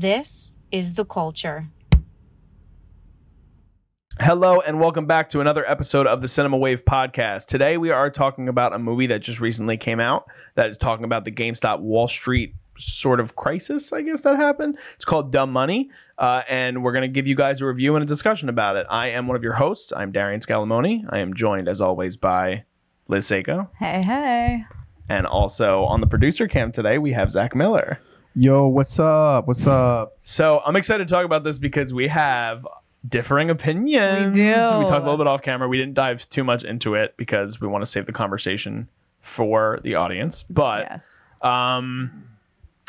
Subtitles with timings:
[0.00, 1.66] This is the culture.
[4.18, 7.48] Hello and welcome back to another episode of the Cinema Wave podcast.
[7.48, 10.24] Today we are talking about a movie that just recently came out
[10.54, 14.78] that is talking about the GameStop Wall Street sort of crisis, I guess that happened.
[14.94, 18.02] It's called Dumb Money, uh, and we're going to give you guys a review and
[18.02, 18.86] a discussion about it.
[18.88, 19.92] I am one of your hosts.
[19.94, 21.04] I'm Darian Scalamoni.
[21.10, 22.64] I am joined, as always, by
[23.08, 24.64] Liz Seiko, Hey, hey.
[25.10, 28.00] and also on the producer cam today we have Zach Miller.
[28.34, 29.48] Yo, what's up?
[29.48, 30.16] What's up?
[30.22, 32.64] So I'm excited to talk about this because we have
[33.08, 34.36] differing opinions.
[34.36, 34.48] We do.
[34.48, 35.68] We talked a little bit off camera.
[35.68, 38.88] We didn't dive too much into it because we want to save the conversation
[39.20, 40.44] for the audience.
[40.48, 41.20] But yes.
[41.42, 42.24] um,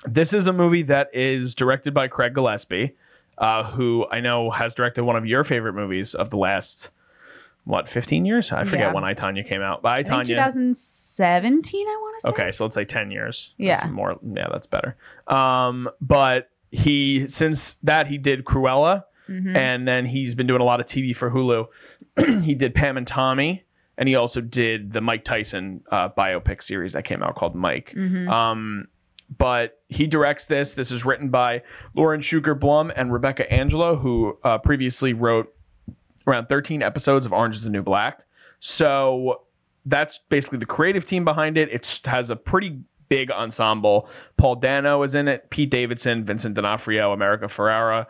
[0.06, 2.96] this is a movie that is directed by Craig Gillespie,
[3.40, 6.92] uh, who I know has directed one of your favorite movies of the last
[7.66, 8.52] what 15 years?
[8.52, 8.94] I forget Yeah.
[8.94, 9.82] when I Tonya came out.
[9.82, 10.28] But I I think Tonya.
[10.28, 12.30] 2017, I want to say.
[12.32, 13.54] Okay, so let's say 10 years.
[13.58, 13.76] Yeah.
[13.78, 14.96] That's more yeah, that's better.
[15.28, 19.56] Um, but he since that he did Cruella Mhm.
[19.56, 21.68] and then he's been doing a lot of TV for Hulu.
[22.44, 23.64] he did Pam and Tommy
[23.98, 27.94] and he also did the Mike Tyson uh, biopic series that came out called Mike.
[27.96, 28.28] Mhm.
[28.30, 28.88] Um,
[29.38, 30.74] but he directs this.
[30.74, 31.62] This is written by
[31.94, 35.54] Lauren Schuker Blum and Rebecca Angelo, who uh, previously wrote
[36.28, 38.24] around 13 episodes of Orange is the New Black.
[38.60, 39.42] So
[39.86, 41.70] that's basically the creative team behind it.
[41.72, 44.08] It has a pretty big ensemble.
[44.38, 48.06] Paul Dano is in it, Pete Davidson, Vincent D'Onofrio, America Ferrera,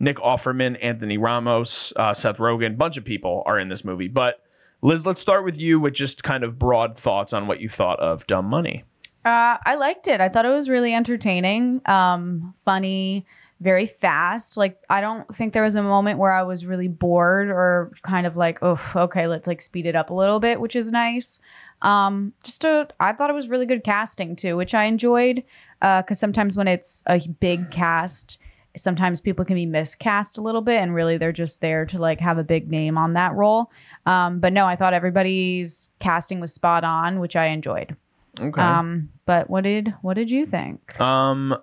[0.00, 2.76] Nick Offerman, Anthony Ramos, uh, Seth Rogen.
[2.76, 4.08] bunch of people are in this movie.
[4.08, 4.42] But
[4.82, 8.00] Liz, let's start with you with just kind of broad thoughts on what you thought
[8.00, 8.82] of Dumb Money.
[9.24, 10.20] Uh, I liked it.
[10.20, 13.24] I thought it was really entertaining, um, funny,
[13.62, 14.56] very fast.
[14.56, 18.26] Like, I don't think there was a moment where I was really bored or kind
[18.26, 21.40] of like, oh, okay, let's like speed it up a little bit, which is nice.
[21.80, 25.42] Um, just a, I thought it was really good casting too, which I enjoyed.
[25.80, 28.38] Uh, cause sometimes when it's a big cast,
[28.76, 32.20] sometimes people can be miscast a little bit and really they're just there to like
[32.20, 33.70] have a big name on that role.
[34.06, 37.96] Um, but no, I thought everybody's casting was spot on, which I enjoyed.
[38.40, 38.60] Okay.
[38.60, 40.98] Um, but what did what did you think?
[41.00, 41.56] Um,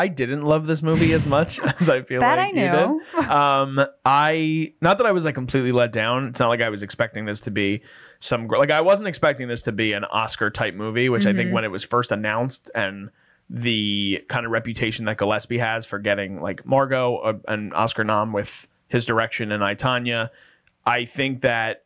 [0.00, 3.00] I didn't love this movie as much as I feel That like I you knew.
[3.20, 3.28] did.
[3.30, 6.28] Um, I not that I was like completely let down.
[6.28, 7.82] It's not like I was expecting this to be
[8.18, 11.50] some like I wasn't expecting this to be an Oscar type movie, which I think
[11.50, 11.52] Mhm.
[11.54, 13.10] when it was first announced and
[13.50, 18.32] the kind of reputation that Gillespie has for getting like Margot uh, an Oscar nom
[18.32, 20.30] with his direction and I Tonya,
[20.86, 21.84] I think that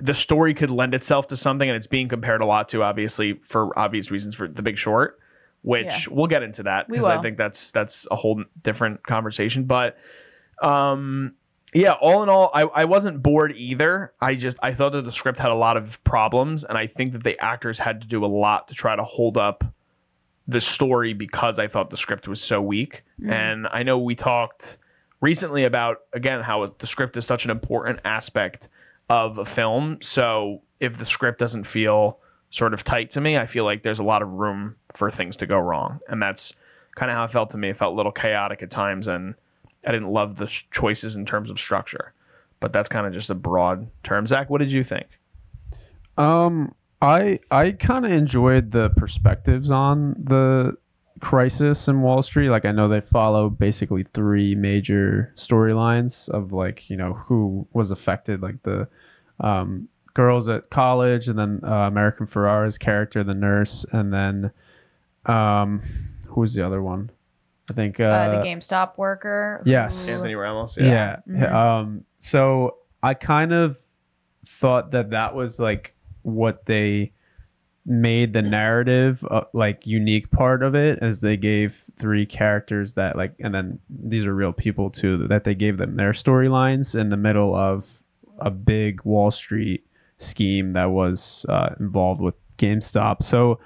[0.00, 3.32] the story could lend itself to something, and it's being compared a lot to obviously
[3.42, 5.18] for obvious reasons for The Big Short,
[5.68, 9.64] which we'll get into that because I think that's that's a whole different conversation.
[9.64, 9.98] But
[10.62, 11.34] um,
[11.74, 14.14] yeah, all in all, I, I wasn't bored either.
[14.18, 17.12] I just I thought that the script had a lot of problems, and I think
[17.12, 19.62] that the actors had to do a lot to try to hold up
[20.46, 23.04] the story because I thought the script was so weak.
[23.20, 23.30] Mm.
[23.30, 24.78] And I know we talked
[25.20, 28.68] recently about again how the script is such an important aspect
[29.10, 29.98] of a film.
[30.00, 32.20] So if the script doesn't feel
[32.50, 35.36] sort of tight to me, I feel like there's a lot of room for things
[35.38, 36.54] to go wrong, and that's
[36.94, 37.70] kind of how it felt to me.
[37.70, 39.34] It felt a little chaotic at times, and
[39.86, 42.12] I didn't love the sh- choices in terms of structure.
[42.60, 44.26] But that's kind of just a broad term.
[44.26, 45.06] Zach, what did you think?
[46.16, 50.76] Um, I I kind of enjoyed the perspectives on the
[51.20, 52.48] crisis in Wall Street.
[52.48, 57.90] Like I know they follow basically three major storylines of like you know who was
[57.90, 58.88] affected, like the
[59.40, 64.50] um, girls at college, and then uh, American Ferrera's character, the nurse, and then
[65.26, 65.82] um,
[66.26, 67.10] who was the other one?
[67.70, 69.62] I think uh, Uh, the GameStop worker.
[69.66, 70.06] yes.
[70.06, 70.76] who- Anthony Ramos.
[70.78, 71.16] yeah.
[71.28, 71.52] Mhm.
[71.52, 73.76] Um, so I kind of
[74.46, 77.12] thought that that was like what they
[77.84, 83.16] made the narrative uh, like unique part of it as they gave three characters that
[83.16, 87.08] like and then these are real people too that they gave them their storylines in
[87.08, 88.02] the middle of
[88.40, 89.86] a big wall street
[90.18, 93.58] scheme that was uh, involved with gamestop so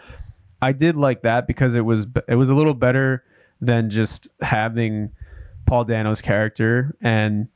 [0.60, 3.24] i did like that because it was it was a little better
[3.60, 5.10] than just having
[5.66, 7.48] paul dano's character and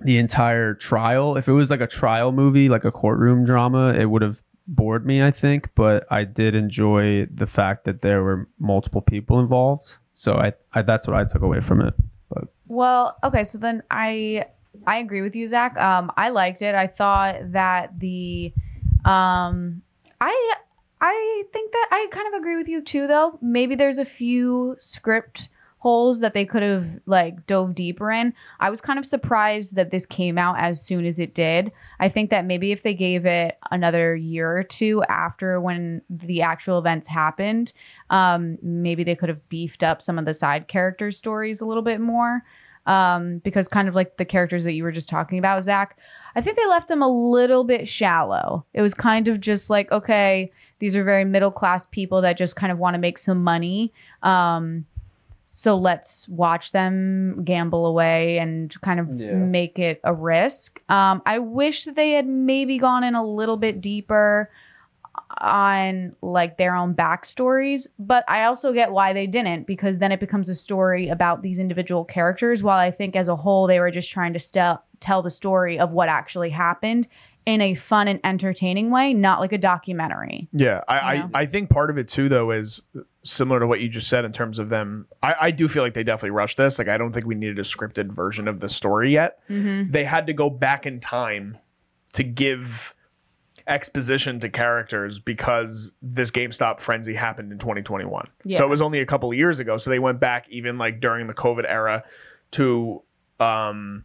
[0.00, 1.36] the entire trial.
[1.36, 5.06] If it was like a trial movie, like a courtroom drama, it would have bored
[5.06, 5.70] me, I think.
[5.74, 9.96] But I did enjoy the fact that there were multiple people involved.
[10.14, 11.94] So I, I that's what I took away from it.
[12.28, 14.46] But Well, okay, so then I
[14.86, 15.76] I agree with you, Zach.
[15.78, 16.74] Um, I liked it.
[16.74, 18.52] I thought that the
[19.04, 19.82] um
[20.20, 20.54] I
[21.00, 23.38] I think that I kind of agree with you too though.
[23.40, 28.34] Maybe there's a few script holes that they could have like dove deeper in.
[28.58, 31.70] I was kind of surprised that this came out as soon as it did.
[32.00, 36.42] I think that maybe if they gave it another year or two after when the
[36.42, 37.72] actual events happened,
[38.10, 41.84] um, maybe they could have beefed up some of the side character stories a little
[41.84, 42.42] bit more.
[42.86, 45.98] Um, because kind of like the characters that you were just talking about, Zach,
[46.36, 48.64] I think they left them a little bit shallow.
[48.74, 52.54] It was kind of just like, okay, these are very middle class people that just
[52.54, 53.92] kind of want to make some money.
[54.22, 54.86] Um,
[55.44, 59.32] so let's watch them gamble away and kind of Yeah.
[59.34, 60.80] make it a risk.
[60.88, 64.50] Um, I wish that they had maybe gone in a little bit deeper
[65.38, 70.20] on like their own backstories, but I also get why they didn't because then it
[70.20, 72.62] becomes a story about these individual characters.
[72.62, 75.78] While I think as a whole they were just trying to stel- tell the story
[75.78, 77.08] of what actually happened
[77.46, 80.48] in a fun and entertaining way, not like a documentary.
[80.52, 81.30] Yeah, I, You know?
[81.32, 82.82] I, I think part of it too, though, is
[83.22, 85.06] similar to what you just said in terms of them.
[85.22, 86.76] I, I do feel like they definitely rushed this.
[86.76, 89.38] Like, I don't think we needed a scripted version of the story yet.
[89.48, 89.92] Mm-hmm.
[89.92, 91.56] They had to go back in time
[92.14, 92.95] to give
[93.68, 98.28] exposition to characters because this GameStop frenzy happened in 2021.
[98.44, 98.58] Yeah.
[98.58, 99.76] So it was only a couple of years ago.
[99.76, 102.04] So they went back even like during the COVID era
[102.52, 103.02] to
[103.40, 104.04] um,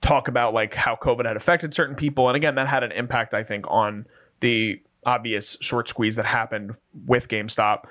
[0.00, 2.28] talk about like how COVID had affected certain people.
[2.28, 4.06] And again, that had an impact, I think, on
[4.40, 6.74] the obvious short squeeze that happened
[7.06, 7.84] with GameStop.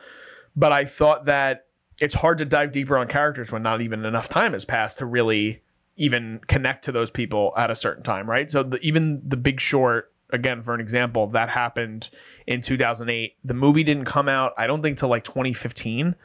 [0.55, 1.65] But I thought that
[1.99, 5.05] it's hard to dive deeper on characters when not even enough time has passed to
[5.05, 5.61] really
[5.97, 8.49] even connect to those people at a certain time, right?
[8.49, 12.09] So the, even the Big Short, again, for an example, that happened
[12.47, 13.35] in 2008.
[13.43, 16.15] The movie didn't come out, I don't think, till like 2015.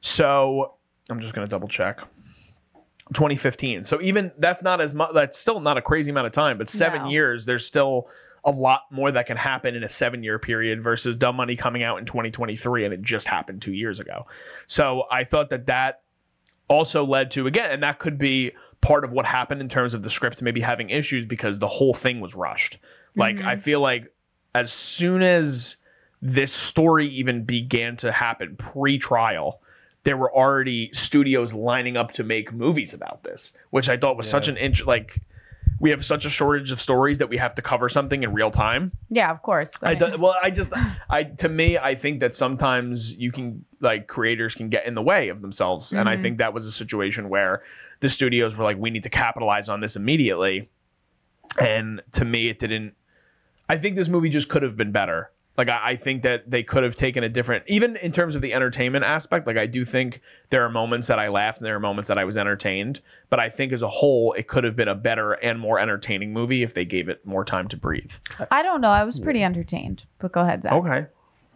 [0.00, 0.74] So
[1.08, 2.00] I'm just gonna double check.
[3.12, 3.84] 2015.
[3.84, 5.10] So even that's not as much.
[5.14, 7.08] That's still not a crazy amount of time, but seven No.
[7.10, 7.44] years.
[7.44, 8.08] There's still
[8.44, 11.82] a lot more that can happen in a seven year period versus Dumb Money coming
[11.82, 14.26] out in 2023 and it just happened two years ago.
[14.66, 16.02] So I thought that that
[16.68, 20.02] also led to again, and that could be part of what happened in terms of
[20.02, 22.78] the script maybe having issues because the whole thing was rushed.
[23.16, 23.46] Like Mhm.
[23.46, 24.12] I feel like
[24.54, 25.76] as soon as
[26.22, 29.60] this story even began to happen pre-trial,
[30.04, 34.28] there were already studios lining up to make movies about this, which I thought was
[34.28, 35.20] such an inch like
[35.78, 38.50] we have such a shortage of stories that we have to cover something in real
[38.50, 38.92] time.
[39.08, 39.74] Yeah, of course.
[39.82, 40.72] I do, well, I just,
[41.08, 45.00] I to me, I think that sometimes you can like creators can get in the
[45.02, 46.20] way of themselves, and I Mhm.
[46.20, 47.62] think that was a situation where
[48.00, 50.68] the studios were like, we need to capitalize on this immediately,
[51.58, 52.94] and to me, it didn't.
[53.70, 55.30] I think this movie just could have been better.
[55.56, 58.42] Like I, I think that they could have taken a different, even in terms of
[58.42, 59.46] the entertainment aspect.
[59.46, 62.18] Like I do think there are moments that I laughed and there are moments that
[62.18, 63.00] I was entertained.
[63.28, 66.32] But I think as a whole, it could have been a better and more entertaining
[66.32, 68.12] movie if they gave it more time to breathe.
[68.50, 68.90] I don't know.
[68.90, 70.04] I was pretty entertained.
[70.18, 70.72] But go ahead, Zach.
[70.72, 71.06] Okay.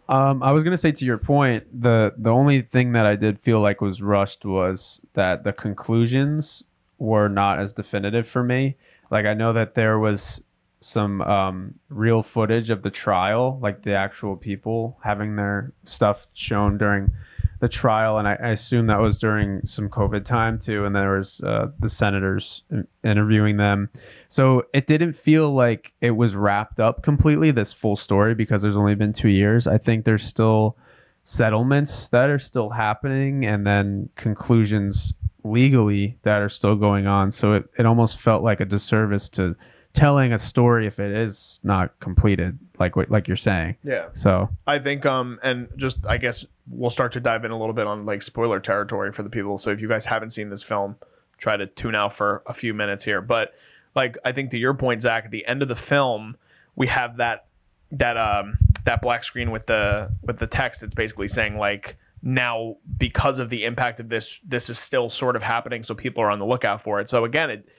[0.07, 3.39] Um, I was gonna say to your point, the the only thing that I did
[3.39, 6.63] feel like was rushed was that the conclusions
[6.97, 8.77] were not as definitive for me.
[9.11, 10.43] Like I know that there was
[10.85, 16.77] some um, real footage of the trial, like the actual people having their stuff shown
[16.77, 17.11] during
[17.59, 20.85] the trial, and I, I assume that was during some COVID time too.
[20.85, 22.63] And there was uh, the senators
[23.03, 23.89] interviewing them,
[24.27, 27.49] so it didn't feel like it was wrapped up completely.
[27.49, 29.65] This full story because there's only been two years.
[29.65, 30.77] I think there's still
[31.23, 37.31] settlements that are still happening, and then conclusions legally that are still going on.
[37.31, 39.55] So it, it almost felt like a disservice to
[39.95, 43.75] telling a story if it is not completed, like what like you're saying.
[43.83, 44.07] Yeah.
[44.13, 47.73] So I think um and just I guess we'll start to dive in a little
[47.73, 49.57] bit on like spoiler territory for the people.
[49.57, 50.95] So if you guys haven't seen this film,
[51.37, 53.21] try to tune out for a few minutes here.
[53.21, 53.53] But
[53.95, 56.35] like I think to your point, Zach, at the end of the film,
[56.75, 57.45] we have that
[57.91, 62.75] that um that black screen with the with the text it's basically saying like now
[62.97, 66.31] because of the impact of this this is still sort of happening so people are
[66.31, 67.69] on the lookout for it so again it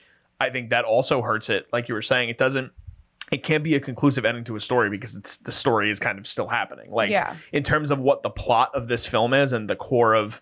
[0.40, 2.70] i think that also hurts it like you were saying it doesn't
[3.32, 6.18] it can't be a conclusive ending to a story because it's the story is kind
[6.18, 7.34] of still happening like Yeah.
[7.52, 10.40] in terms of what the plot of this film is and the core of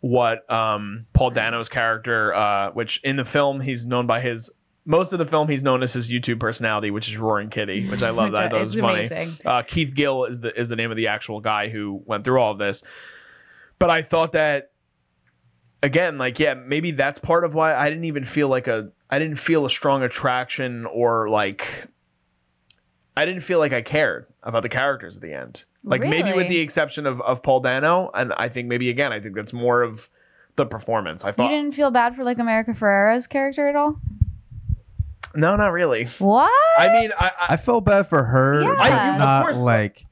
[0.00, 4.48] what um, Paul Dano's character, uh, which in the film he's known by his
[4.84, 8.02] most of the film he's known as his YouTube personality, which is Roaring Kitty, which
[8.04, 8.30] I love.
[8.34, 9.36] That I thought it it's was funny.
[9.44, 12.40] Uh, Keith Gill is the is the name of the actual guy who went through
[12.40, 12.82] all of this.
[13.80, 14.70] But I thought that
[15.82, 19.18] again, like yeah, maybe that's part of why I didn't even feel like a I
[19.18, 21.86] didn't feel a strong attraction or like
[23.16, 25.64] I didn't feel like I cared about the characters at the end.
[25.84, 29.20] Like maybe with the exception of, of Paul Dano, and I think maybe again, I
[29.20, 30.08] think that's more of
[30.56, 31.24] the performance.
[31.24, 33.96] I thought You didn't feel bad for like America Ferrera's character at all?
[35.34, 36.06] no, not really.
[36.18, 36.50] What?
[36.78, 38.74] I mean, I, I I felt bad for her, Yeah.
[38.76, 39.58] but I- of not course.
[39.62, 40.04] like.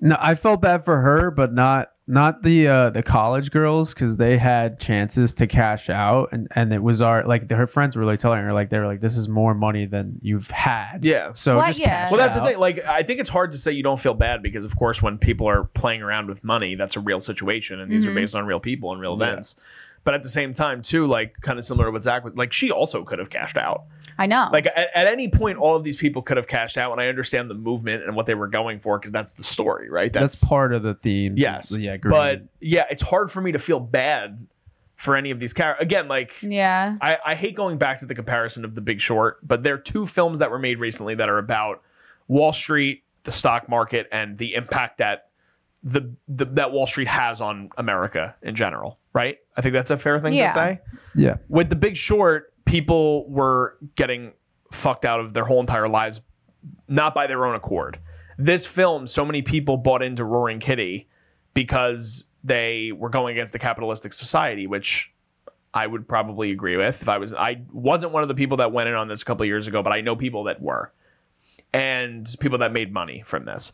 [0.00, 4.16] No, I felt bad for her, but not not the uh the college girls because
[4.16, 8.00] they had chances to cash out and and it was our like her friends were
[8.00, 11.32] really telling her like they were like this is more money than you've had Yeah.
[11.32, 11.86] so Well, just yeah.
[12.02, 12.58] cash Well, that's the thing.
[12.58, 15.18] Like, I think it's hard to say you don't feel bad because, of course, when
[15.18, 18.10] people are playing around with money, that's a real situation, and these Mhm.
[18.10, 19.26] are based on real people and real Yeah.
[20.06, 20.14] Events.
[20.14, 22.52] But at the same time, too, like kind of similar to what Zach was like,
[22.52, 23.84] she also could have cashed out.
[24.18, 24.48] I know.
[24.50, 27.08] Like at, at any point, all of these people could have cashed out, and I
[27.08, 30.12] understand the movement and what they were going for because that's the story, right?
[30.12, 32.12] that's, part of the themes yes, yeah green.
[32.12, 34.46] But yeah, it's hard for me to feel bad
[34.96, 35.84] for any of these characters.
[35.84, 36.96] Again, like yeah.
[37.02, 39.78] I, I hate going back to the comparison of The Big Short, but there are
[39.78, 41.82] two films that were made recently that are about
[42.28, 45.25] Wall Street, the stock market, and the impact that
[45.86, 48.98] the, the that Wall Street has on America in general.
[49.12, 49.38] Right?
[49.56, 50.48] I think that's a fair thing Yeah.
[50.48, 50.80] to say.
[51.14, 54.32] yeah With The Big Short, people were getting
[54.72, 56.20] fucked out of their whole entire lives,
[56.88, 57.98] not by their own accord.
[58.36, 61.08] This film, so many people bought into Roaring Kitty
[61.54, 65.12] because they were going against the capitalistic society, which
[65.72, 67.00] I would probably agree with.
[67.00, 69.24] If I was, I wasn't one of the people that went in on this a
[69.24, 70.92] couple of years ago, but I know people that were,
[71.72, 73.72] and people that made money from this.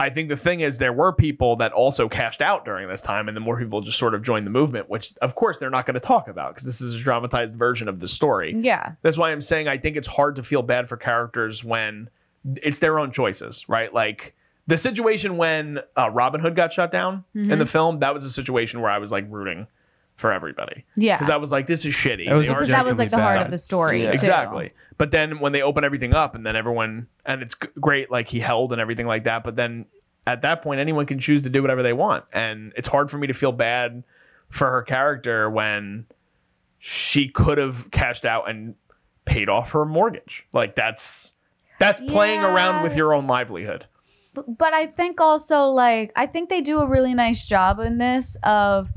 [0.00, 3.28] I think the thing is, there were people that also cashed out during this time,
[3.28, 5.86] and the more people just sort of joined the movement, which of course they're not
[5.86, 8.54] going to talk about because this is a dramatized version of the story.
[8.58, 8.92] Yeah.
[9.02, 12.10] That's why I'm saying I think it's hard to feel bad for characters when
[12.56, 13.92] it's their own choices, right?
[13.94, 14.34] Like
[14.66, 18.80] the situation when uh, Robinhood got shut down in the film, that was a situation
[18.80, 19.66] where I was like rooting
[20.16, 21.16] for everybody Yeah.
[21.16, 22.28] because I was like, this is shitty.
[22.28, 24.02] That was a because that was like the genuinely heart of the story.
[24.02, 24.12] Yeah.
[24.12, 24.18] too.
[24.18, 24.72] Exactly.
[24.96, 28.28] But then when they open everything up and then everyone and it's g- great like
[28.28, 29.86] he held and everything like that, but then
[30.26, 33.18] at that point anyone can choose to do whatever they want and it's hard for
[33.18, 34.04] me to feel bad
[34.50, 36.06] for her character when
[36.78, 38.74] she could have cashed out and
[39.24, 40.46] paid off her mortgage.
[40.52, 41.34] Like that's
[41.80, 43.86] that's playing around with your own livelihood.
[44.32, 47.98] But- but I think also like I think they do a really nice job in
[47.98, 48.88] this of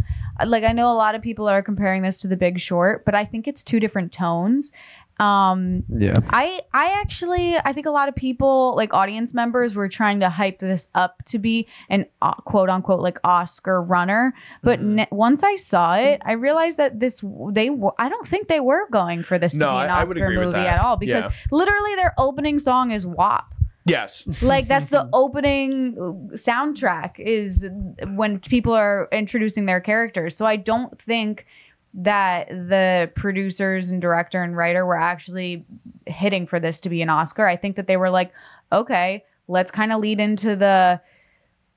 [0.45, 3.15] like I know a lot of people are comparing this to The Big Short, but
[3.15, 4.71] I think it's two different tones.
[5.19, 9.89] Um yeah I I actually I think a lot of people like audience members were
[9.89, 14.79] trying to hype this up to be an uh, quote unquote like Oscar runner, but
[14.79, 14.83] Mhm.
[14.93, 18.59] ne- once I saw it, I realized that this they were I don't think they
[18.59, 21.25] were going for this to be an I- I Oscar with movie at all because
[21.25, 21.31] Yeah.
[21.49, 23.55] literally their opening song is WAP
[23.87, 24.41] Yes.
[24.41, 25.95] like that's the opening
[26.33, 27.67] soundtrack is
[28.15, 30.35] when people are introducing their characters.
[30.35, 31.45] So i don't think
[31.93, 35.65] that the producers and director and writer were actually
[36.05, 37.47] hitting for this to be an oscar.
[37.47, 38.31] I think that they were like
[38.71, 40.99] okay let's kind of lead into the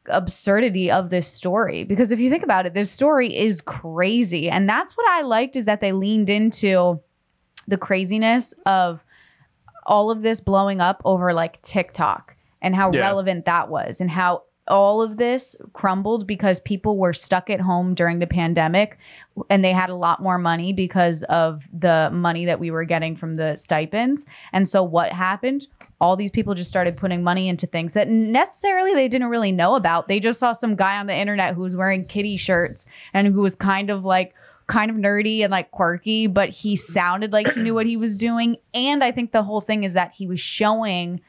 [0.06, 1.84] absurdity of this story.
[1.84, 4.50] Because if you think about it this story is crazy.
[4.50, 7.00] And that's what i liked is that they leaned into
[7.68, 9.04] the craziness of
[9.86, 13.00] all of this blowing up over like TikTok and how Yeah.
[13.00, 17.92] relevant that was and how all of this crumbled because people were stuck at home
[17.94, 18.98] during the pandemic
[19.48, 23.16] and they had a lot more money because of the money that we were getting
[23.16, 24.26] from the stipends.
[24.52, 25.66] And so what happened?
[26.00, 29.74] All these people just started putting money into things that necessarily they didn't really know
[29.74, 30.06] about.
[30.06, 33.40] They just saw some guy on the internet who was wearing kitty shirts and who
[33.40, 34.34] was kind of like
[34.70, 38.14] kind of nerdy and like quirky, but he sounded like he knew what he was
[38.14, 38.56] doing.
[38.72, 41.20] And I think the whole thing is that he was showing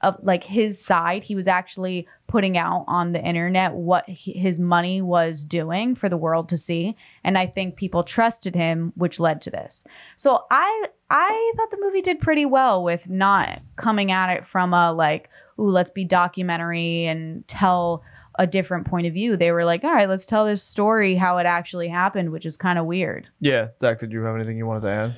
[0.00, 1.22] of like his side.
[1.22, 6.08] He was actually putting out on the internet what he, his money was doing for
[6.08, 6.96] the world to see.
[7.22, 9.84] And I think people trusted him, which led to this.
[10.16, 14.74] So I I thought the movie did pretty well with not coming at it from
[14.74, 15.30] a like,
[15.60, 18.02] ooh, let's be documentary and tell
[18.36, 19.36] a different point of view.
[19.36, 22.56] They were like, all right, let's tell this story how it actually happened, which is
[22.56, 23.28] kind of weird.
[23.40, 23.68] Yeah.
[23.78, 25.16] Zach, did you have anything you wanted to add?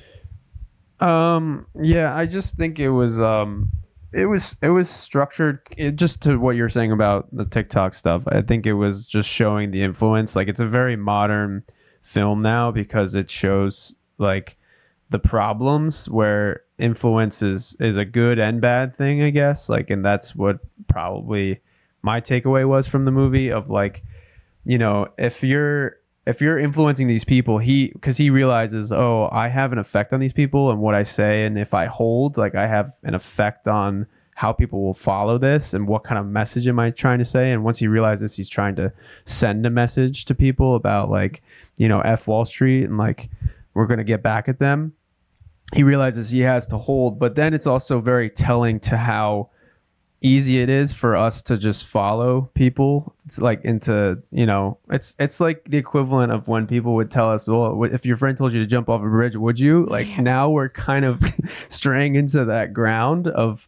[0.99, 1.65] Um.
[1.81, 3.19] Yeah, I just think it was.
[3.19, 3.71] Um.
[4.13, 4.55] It was.
[4.61, 5.59] It was structured.
[5.75, 8.23] It, just to what you're saying about the TikTok stuff.
[8.27, 10.35] I think it was just showing the influence.
[10.35, 11.63] Like it's a very modern
[12.03, 14.55] film now because it shows like
[15.09, 19.23] the problems where influence is is a good and bad thing.
[19.23, 19.67] I guess.
[19.67, 21.59] Like, and that's what probably
[22.03, 24.03] my takeaway was from the movie of like,
[24.65, 29.47] you know, if you're if you're influencing these people, he because he realizes, oh, I
[29.47, 32.55] have an effect on these people and what I say, and if I hold, like
[32.55, 34.05] I have an effect on
[34.35, 37.51] how people will follow this and what kind of message am I trying to say.
[37.51, 38.91] And once he realizes he's trying to
[39.25, 41.43] send a message to people about like,
[41.77, 43.29] you know, F Wall Street and like
[43.73, 44.93] we're gonna get back at them,
[45.73, 47.19] he realizes he has to hold.
[47.19, 49.49] But then it's also very telling to how
[50.23, 55.15] easy it is for us to just follow people it's like into you know it's
[55.19, 58.53] it's like the equivalent of when people would tell us well if your friend told
[58.53, 60.21] you to jump off a bridge would you like Yeah.
[60.21, 61.21] now we're kind of
[61.67, 63.67] straying into that ground of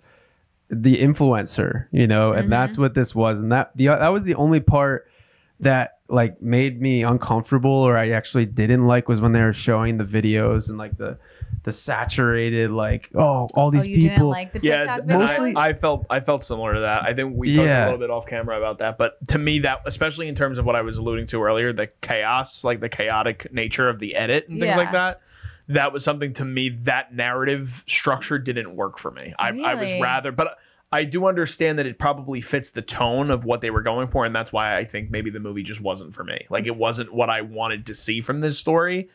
[0.69, 2.51] the influencer you know and Mhm.
[2.51, 5.07] that's what this was and that the that was the only part
[5.59, 9.97] that like made me uncomfortable or I actually didn't like was when they were showing
[9.97, 11.17] the videos and like the
[11.63, 15.13] the saturated like oh all these oh, you didn't people like the Yeah, TikTok and
[15.13, 17.03] I- Mostly- I, felt I felt similar to that.
[17.03, 17.83] I think we talked Yeah.
[17.83, 20.65] a little bit off camera about that, but to me, that especially in terms of
[20.65, 24.47] what I was alluding to earlier, the chaos, like the chaotic nature of the edit
[24.47, 24.77] and things Yeah.
[24.77, 25.21] like that.
[25.69, 29.33] That was something to me that narrative structure didn't work for me.
[29.39, 30.59] I, I was rather, but
[30.91, 34.23] I do understand that it probably fits the tone of what they were going for,
[34.25, 36.45] and that's why I think maybe the movie just wasn't for me.
[36.51, 39.09] Like it wasn't what I wanted to see from this story,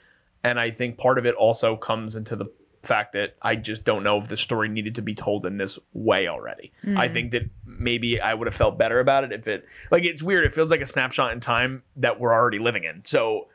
[0.45, 2.47] and I think part of it also comes into the
[2.83, 5.79] fact that I just don't know if the story needed to be told in this
[5.93, 6.73] way already.
[6.97, 7.13] I mm.
[7.13, 10.47] think that maybe I would have felt better about it if it like it's weird.
[10.47, 13.03] It feels like a snapshot in time that we're already living in.
[13.05, 13.49] So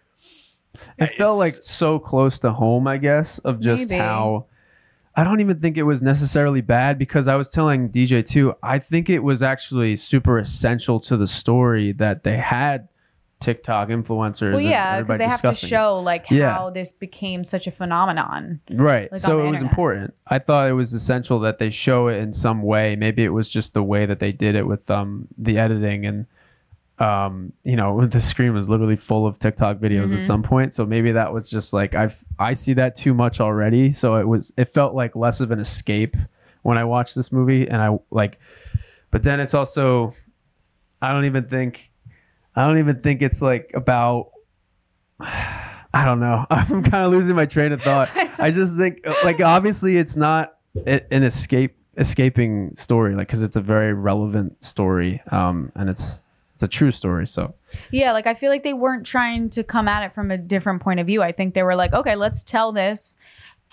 [0.97, 3.99] it uh, felt like so close to home i guess of just Maybe.
[3.99, 4.45] how
[5.15, 8.79] i don't even think it was necessarily bad because i was telling dj too i
[8.79, 12.87] think it was actually super essential to the story that they had
[13.45, 17.71] tiktok influencers well yeah because they have to show like how this became such a
[17.71, 19.11] phenomenon right.
[19.11, 19.71] like, so it was internet.
[19.71, 20.13] important.
[20.27, 22.95] I thought it was essential that they show it in some way.
[22.95, 26.25] Maybe it was just the way that they did it with um the editing and
[26.97, 30.17] um you know the screen was literally full of tiktok videos Mm-hmm.
[30.17, 30.73] at some point.
[30.73, 33.93] So maybe that was just like i've i see that too much already.
[33.93, 36.15] So it was it felt like less of an escape
[36.63, 38.39] when i watched this movie and i like
[39.11, 40.13] but then it's also
[40.99, 41.91] i don't even think
[42.55, 44.31] i don't even think it's like about
[45.95, 46.45] I don't know.
[46.49, 48.09] I'm kind of losing my train of thought.
[48.37, 53.61] I just think, like, obviously, it's not an escape escaping story, like, because it's a
[53.61, 56.21] very relevant story, um, and it's
[56.55, 57.27] it's a true story.
[57.27, 57.53] So
[57.91, 60.81] Yeah, like I feel like they weren't trying to come at it from a different
[60.81, 61.21] point of view.
[61.21, 63.17] I think they were like, okay, let's tell this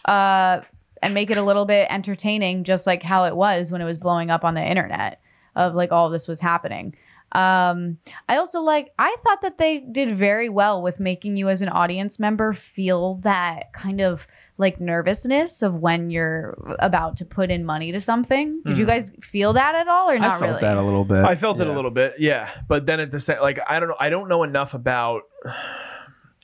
[0.05, 0.63] uh
[1.01, 3.99] and make it a little bit entertaining just like how it was when it was
[3.99, 5.21] blowing up on the internet
[5.55, 6.95] of like all this was happening.
[7.33, 7.99] Um
[8.29, 11.69] I also like I thought that they did very well with making you as an
[11.69, 14.27] audience member feel that kind of
[14.59, 18.63] like nervousness of when you're about to put in money to something.
[18.65, 20.61] Did you guys feel that at all or not I felt really?
[20.61, 21.25] that a little bit.
[21.25, 22.51] I felt it a little bit, yeah.
[22.69, 25.23] But then at the same, like I don't know, I don't know enough about,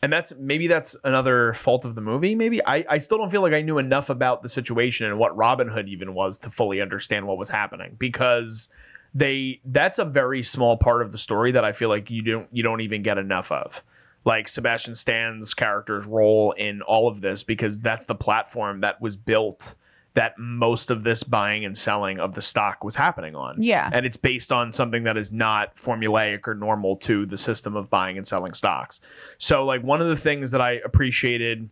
[0.03, 2.35] and that's maybe that's another fault of the movie.
[2.35, 5.37] Maybe I, I still don't feel like I knew enough about the situation and what
[5.37, 8.69] Robinhood even was to fully understand what was happening because
[9.15, 12.49] they that's a very small part of the story that I feel like you don't
[12.53, 13.83] you don't even get enough of.
[14.25, 19.17] Like Sebastian Stan's character's role in all of this because that's the platform that was
[19.17, 19.75] built
[20.15, 23.89] that most of this buying and selling of the stock was happening on Yeah.
[23.93, 27.89] and it's based on something that is not formulaic or normal to the system of
[27.89, 29.01] buying and selling stocks.
[29.39, 31.71] So like one of the things that I appreciated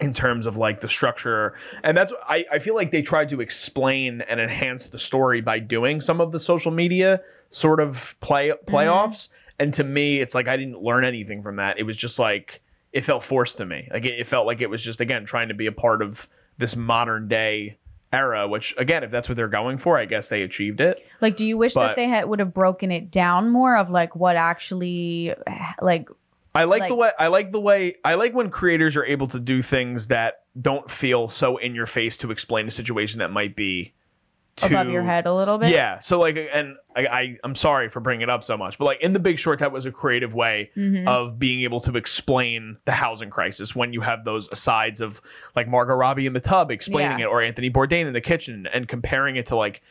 [0.00, 1.54] in terms of like the structure.
[1.82, 5.58] And that's I, I feel like they tried to explain and enhance the story by
[5.60, 9.28] doing some of the social media sort of play playoffs.
[9.28, 9.34] Mm-hmm.
[9.60, 11.78] And to me it's like I didn't learn anything from that.
[11.78, 12.60] It was just like
[12.92, 13.88] it felt forced to me.
[13.92, 16.28] Like it, it felt like it was just again trying to be a part of
[16.58, 17.78] this modern day
[18.12, 21.04] era which again if that's what they're going for I guess they achieved it.
[21.20, 23.90] Like, do you wish But- that they had would have broken it down more of
[23.90, 25.34] like what actually,
[25.80, 26.08] like,
[26.54, 29.40] I like, the way I like the way I like when creators are able to
[29.40, 33.56] do things that don't feel so in your face to explain a situation that might
[33.56, 33.92] be
[34.56, 35.70] too, above your head a little bit?
[35.70, 35.98] Yeah.
[35.98, 39.00] So like, and I, I I'm sorry for bringing it up so much, but like
[39.00, 41.08] in The Big Short, that was a creative way Mhm.
[41.08, 45.20] of being able to explain the housing crisis when you have those asides of
[45.56, 47.24] like Margot Robbie in the tub explaining Yeah.
[47.24, 49.82] it, or Anthony Bourdain in the kitchen, and comparing it to like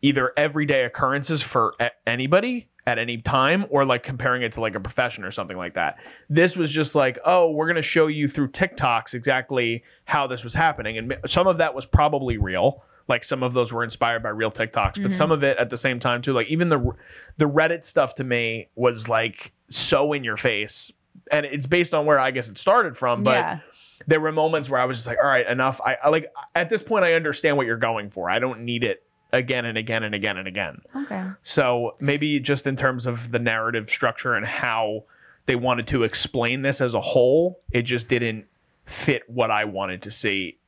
[0.00, 4.74] either everyday occurrences for a- anybody at any time or like comparing it to like
[4.74, 5.98] a profession or something like that.
[6.28, 10.42] This was just like, oh, we're going to show you through TikToks exactly how this
[10.44, 12.82] was happening and some of that was probably real.
[13.08, 15.32] Like some of those were inspired by real TikToks, but some mm-hmm.
[15.32, 16.92] of it at the same time too, like even the
[17.38, 20.92] the Reddit stuff to me was like so in your face.
[21.32, 23.58] And it's based on where I guess it started from, but yeah.
[24.06, 25.80] there were moments where I was just like, all right, enough.
[25.84, 28.30] I, I like at this point I understand what you're going for.
[28.30, 30.80] I don't need it again and again and again and again.
[30.94, 31.24] Okay.
[31.42, 35.04] So maybe just in terms of the narrative structure and how
[35.46, 38.46] they wanted to explain this as a whole, it just didn't
[38.84, 40.58] fit what I wanted to see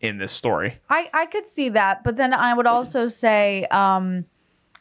[0.00, 0.78] in this story.
[0.88, 4.24] I I could see that, but then I would also say, um,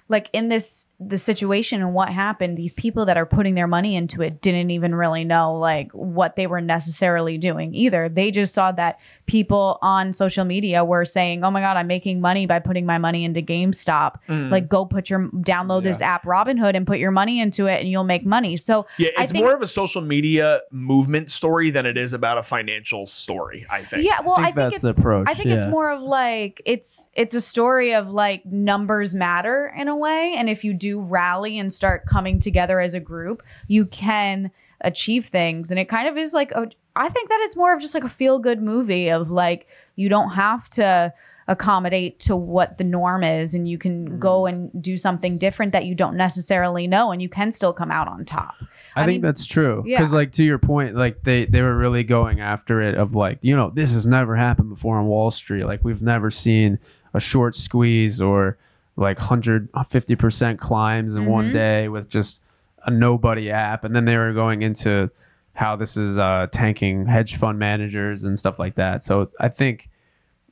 [0.09, 3.95] like in this the situation and what happened, these people that are putting their money
[3.95, 8.09] into it didn't even really know like what they were necessarily doing either.
[8.09, 12.19] They just saw that people on social media were saying, "Oh my god, I'm making
[12.19, 14.51] money by putting my money into GameStop." Mm.
[14.51, 17.87] Like, go put your download this app Robinhood and put your money into it, and
[17.89, 18.57] you'll make money.
[18.57, 22.11] So Yeah, I it's think- more of a social media movement story than it is
[22.11, 24.03] about a financial story, I think.
[24.03, 26.61] Yeah, well, I think think, that's the it's approach, I think it's more of like
[26.65, 30.33] it's it's a story of like numbers matter in a way.
[30.37, 35.27] And if you do rally and start coming together as a group, you can achieve
[35.27, 35.71] things.
[35.71, 38.03] And it kind of is like, a, I think that it's more of just like
[38.03, 41.13] a feel good movie of like, you don't have to
[41.47, 44.19] accommodate to what the norm is and you can mm-hmm.
[44.19, 47.91] go and do something different that you don't necessarily know and you can still come
[47.91, 48.55] out on top.
[48.95, 49.83] I, I think mean, that's true.
[49.85, 49.97] yeah.
[49.97, 53.39] Because, like, to your point, like they they were really going after it of like,
[53.41, 55.65] you know, this has never happened before on Wall Street.
[55.65, 56.79] Like, we've never seen
[57.13, 58.57] a short squeeze or
[58.99, 61.53] like 150 percent climbs in one Mhm.
[61.53, 62.41] day with just
[62.85, 63.83] a nobody app.
[63.83, 65.09] And then they were going into
[65.53, 69.03] how this is uh, tanking hedge fund managers and stuff like that.
[69.03, 69.89] So I think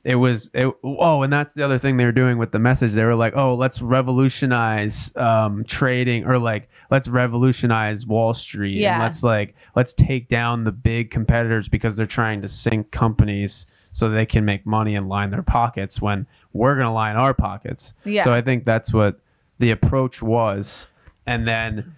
[0.04, 2.92] it was it, oh and that's the other thing they were doing with the message
[2.92, 9.02] they were like oh let's revolutionize um, trading or like let's revolutionize wall street and
[9.02, 14.08] let's like let's take down the big competitors because they're trying to sink companies so
[14.10, 17.92] they can make money and line their pockets when we're going to line our pockets
[18.04, 18.24] Yeah.
[18.24, 19.18] so i think that's what
[19.58, 20.88] the approach was
[21.26, 21.94] and then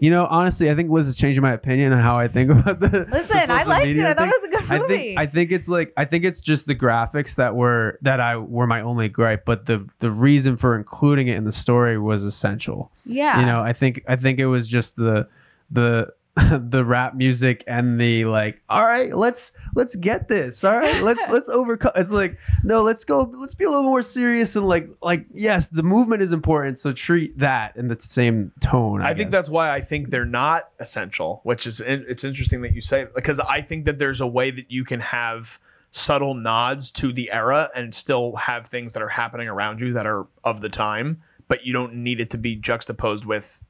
[0.00, 2.80] you know honestly i think liz is changing my opinion on how i think about
[2.80, 4.04] the the Listen, I social liked it.
[4.06, 4.94] I thought it was a good I movie.
[4.96, 8.36] think I think it's like I think it's just the graphics that were that I
[8.36, 12.22] were my only gripe, but the the reason for including it in the story was
[12.22, 12.90] essential.
[13.06, 13.40] yeah.
[13.40, 15.26] You know, I think I think it was just the
[15.70, 16.12] the
[16.68, 21.22] the rap music and the like all right let's let's get this all right let's
[21.30, 24.88] let's overcome it's like no let's go let's be a little more serious and like
[25.02, 29.14] like yes the movement is important so treat that in the same tone i, I
[29.14, 29.32] think guess.
[29.32, 33.14] that's why I think they're not essential, which is it's interesting that you say it,
[33.14, 35.58] because I think that there's a way that you can have
[35.92, 40.06] subtle nods to the era and still have things that are happening around you that
[40.06, 43.60] are of the time, but you don't need it to be juxtaposed with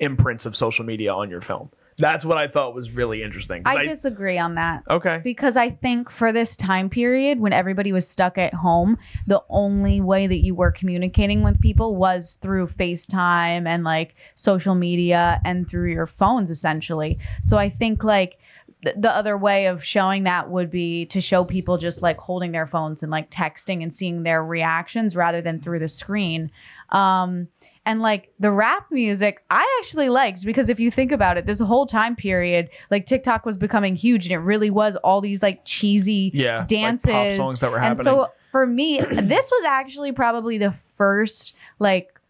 [0.00, 1.70] imprints of social media on your film.
[2.00, 3.64] That's what I thought was really interesting.
[3.64, 4.84] 'cause I disagree on that.
[4.88, 5.20] okay.
[5.24, 10.00] Because I think for this time period when everybody was stuck at home, the only
[10.00, 15.68] way that you were communicating with people was through FaceTime and like social media and
[15.68, 17.18] through your phones essentially.
[17.42, 18.38] So I think like
[18.84, 22.52] th- the other way of showing that would be to show people just like holding
[22.52, 26.52] their phones and like texting and seeing their reactions rather than through the screen.
[26.90, 27.48] Um
[27.88, 31.58] and like the rap music, I actually liked because if you think about it, this
[31.58, 35.64] whole time period, like TikTok was becoming huge and it really was all these like
[35.64, 36.58] cheesy Yeah.
[36.58, 37.10] like dances.
[37.10, 42.20] pop songs that were and so for me, this was actually probably the first like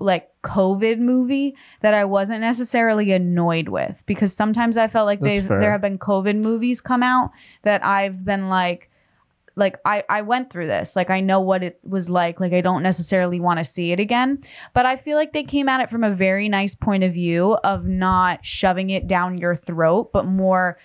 [0.00, 5.38] like COVID movie that I wasn't necessarily annoyed with because sometimes I felt like they
[5.38, 7.30] there have been COVID movies come out
[7.62, 8.90] that I've been like
[9.58, 10.96] like I, I went through this.
[10.96, 12.40] Like i know what it was like.
[12.40, 14.40] Like i don't necessarily want to see it again
[14.72, 17.54] but i feel like they came at it from a very nice point of view
[17.64, 20.78] of not shoving it down your throat but more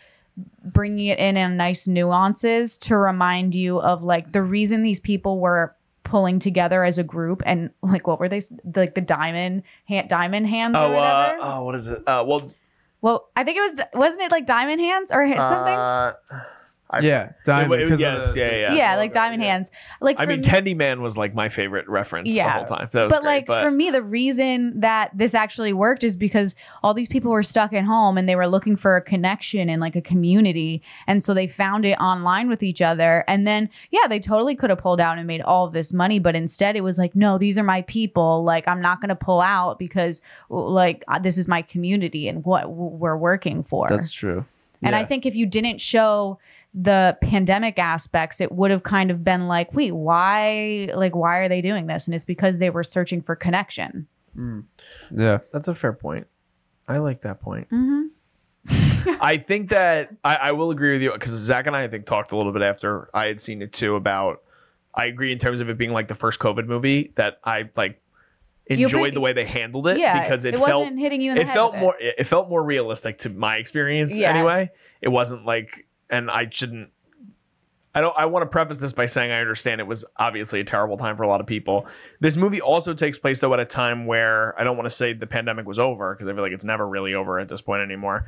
[0.64, 5.40] bringing it in in nice nuances to remind you of like the reason these people
[5.40, 8.42] were pulling together as a group and like what were they
[8.76, 11.38] like the diamond hand diamond hands or oh, uh, whatever?
[11.42, 12.00] oh, what is it?
[12.08, 12.52] Uh, well,
[13.02, 15.74] well i think it was wasn't it like diamond hands or something?
[15.74, 16.14] Uh,
[16.94, 18.74] I yeah diamond it- because yes, the, yeah, yeah.
[18.74, 22.30] yeah, like diamond hands like I mean, me- Tendy Man was like my favorite reference
[22.30, 22.52] the Yeah.
[22.52, 22.88] whole time.
[22.92, 26.16] That was but great, like but for me the reason that this actually worked is
[26.16, 29.70] because all these people were stuck at home and they were looking for a connection
[29.70, 33.70] and like a community and so they found it online with each other and then
[33.92, 36.76] yeah they totally could have pulled out and made all of this money but instead
[36.76, 39.80] it was like no these are my people like i'm not going to pull out
[39.80, 44.46] because like uh, this is my community and what we're working for that's true
[44.86, 46.40] and I think if you didn't show
[46.74, 50.90] the pandemic aspects, it would have kind of been like, wait, why?
[50.96, 52.08] Like, why are they doing this?
[52.08, 54.08] And it's because they were searching for connection.
[55.16, 56.28] yeah that's a fair point.
[56.88, 57.70] I like that point.
[57.70, 58.02] Mm-hmm.
[59.22, 62.06] I think that I, I will agree with you because Zach and I, I think,
[62.06, 64.42] talked a little bit after I had seen it too about.
[64.96, 68.00] I agree in terms of it being like the first COVID movie that I like
[68.68, 71.32] enjoyed bring- the way they handled it Yeah, because it, it felt wasn't hitting you
[71.32, 74.30] in the it head felt with more it felt more realistic to my experience Yeah.
[74.30, 74.72] anyway.
[75.02, 76.90] It wasn't like and I shouldn't
[77.96, 80.64] I don't I want to preface this by saying I understand it was obviously a
[80.64, 81.88] terrible time for a lot of people.
[82.22, 85.14] This movie also takes place though at a time where I don't want to say
[85.14, 87.82] the pandemic was over because I feel like it's never really over at this point
[87.82, 88.26] anymore.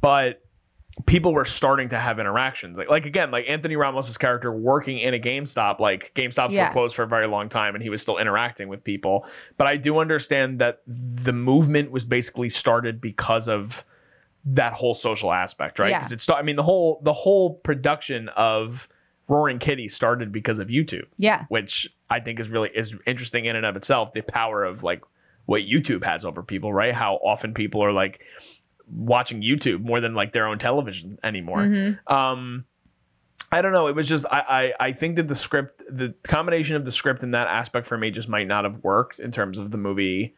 [0.00, 0.40] But
[1.06, 2.78] people were starting to have interactions.
[2.78, 6.68] Like, like again, like Anthony Ramos's character working in a GameStop, like GameStops Yeah.
[6.68, 9.26] were closed for a very long time and he was still interacting with people.
[9.56, 13.84] But I do understand that the movement was basically started because of
[14.46, 15.90] that whole social aspect, right?
[15.90, 15.98] Yeah.
[15.98, 18.88] Because it start I mean the whole the whole production of
[19.28, 21.44] Roaring Kitty started because of YouTube, Yeah.
[21.48, 25.02] which I think is really is interesting in and of itself, the power of like
[25.46, 26.92] what YouTube has over people, right?
[26.94, 28.22] How often people are like
[28.86, 31.60] watching YouTube more than like their own television anymore.
[31.60, 32.10] Mhm.
[32.10, 32.64] Um,
[33.50, 33.86] I don't know.
[33.86, 37.22] It was just I, I I think that the script, the combination of the script
[37.22, 40.34] and that aspect for me just might not have worked in terms of the movie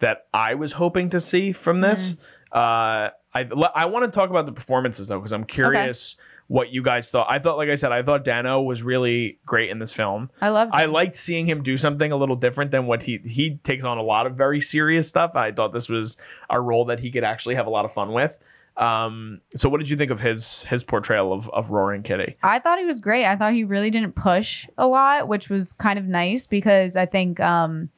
[0.00, 2.16] that I was hoping to see from this.
[2.52, 6.16] Uh, I I want to talk about the performances though because I'm curious
[6.48, 7.26] what you guys thought.
[7.28, 10.30] I thought, like I said, I thought Dano was really great in this film.
[10.40, 10.68] I love.
[10.72, 13.98] I liked seeing him do something a little different than what he he takes on
[13.98, 15.34] a lot of very serious stuff.
[15.34, 16.16] I thought this was
[16.50, 18.38] a role that he could actually have a lot of fun with.
[18.76, 22.36] Um, so what did you think of his his portrayal of of Roaring Kitty?
[22.42, 23.24] I thought he was great.
[23.24, 27.06] I thought he really didn't push a lot, which was kind of nice because I
[27.06, 27.88] think, um,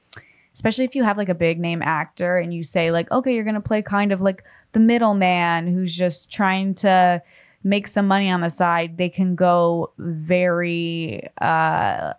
[0.58, 3.44] especially if you have like a big name actor and you say like, okay, you're
[3.44, 4.42] gonna play kind of like
[4.72, 7.22] the middleman who's just trying to
[7.62, 12.12] make some money on the side, they can go very uh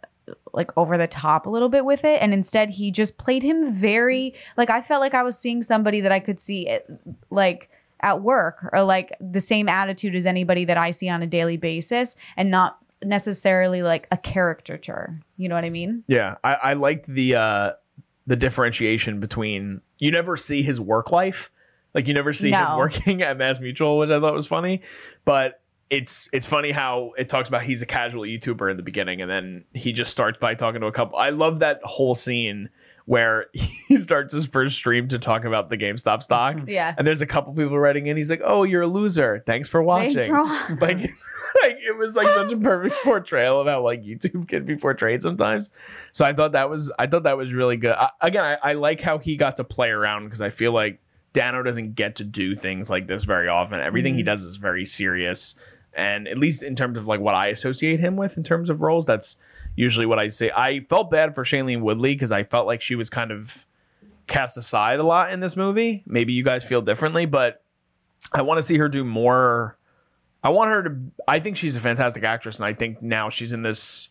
[0.53, 3.73] like over the top a little bit with it and instead he just played him
[3.73, 6.89] very like I felt like I was seeing somebody that I could see it
[7.31, 11.27] like at work or like the same attitude as anybody that I see on a
[11.27, 15.19] daily basis and not necessarily like a caricature.
[15.35, 16.03] You know what I mean?
[16.07, 17.71] Yeah, I, I liked the uh
[18.29, 21.51] the differentiation between you never see his work life,
[21.95, 24.81] like you never see him working at Mass Mutual, which I thought was funny,
[25.25, 25.61] but.
[25.91, 29.31] It's it's funny how it talks about he's a casual YouTuber in the beginning, and
[29.31, 31.17] then he just starts by talking to a couple.
[31.17, 32.69] I love that whole scene
[33.09, 33.47] where
[33.87, 36.93] he starts his first stream to talk about the GameStop stock, Yeah.
[36.95, 38.15] and there's a couple people writing in.
[38.17, 39.41] He's like, "Oh, you're a loser.
[39.47, 40.75] Thanks for watching." Thanks for watching.
[40.77, 40.97] like,
[41.63, 45.23] like it was like such a perfect portrayal of how like YouTube can be portrayed
[45.23, 45.71] sometimes.
[46.11, 47.95] So I thought that was I thought that was really good.
[47.97, 50.99] I, again, I, I like how he got to play around because I feel like
[51.33, 53.79] Dano doesn't get to do things like this very often.
[53.79, 54.25] Everything he Mhm.
[54.27, 55.55] does is very serious,
[55.95, 58.81] and at least in terms of like what I associate him with in terms of
[58.81, 59.35] roles, that's
[59.79, 60.51] usually what I say.
[60.53, 63.65] I felt bad for Shailene Woodley because I felt like she was kind of
[64.27, 66.03] cast aside a lot in this movie.
[66.05, 67.63] Maybe you guys feel differently, but
[68.33, 69.77] I want to see her do more.
[70.43, 70.97] I want her to.
[71.29, 74.09] I think she's a fantastic actress, and I think now she's in this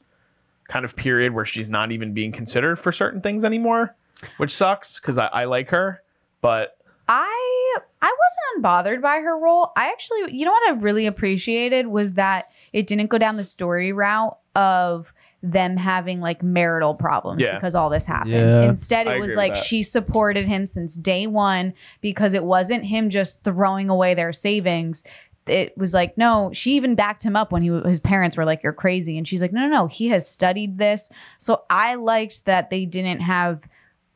[0.68, 3.94] kind of period where she's not even being considered for certain things anymore,
[4.38, 6.02] which sucks because I, I like her,
[6.40, 6.78] but
[7.08, 9.72] I I wasn't unbothered by her role.
[9.76, 13.44] I actually, you know what I really appreciated was that it didn't go down the
[13.44, 17.54] story route of them having like marital problems Yeah.
[17.54, 18.32] because all this happened.
[18.32, 18.62] Yeah.
[18.62, 19.64] Instead, I it agree was with like that.
[19.64, 25.04] she supported him since day one because it wasn't him just throwing away their savings.
[25.46, 26.50] It was like no.
[26.52, 29.40] She even backed him up when he his parents were like, "You're crazy," and she's
[29.40, 29.86] like, "No, no, no.
[29.86, 33.60] He has studied this." So I liked that they didn't have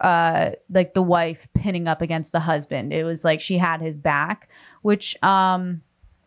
[0.01, 3.99] uh like the wife pinning up against the husband it was like she had his
[3.99, 4.49] back
[4.81, 5.81] which um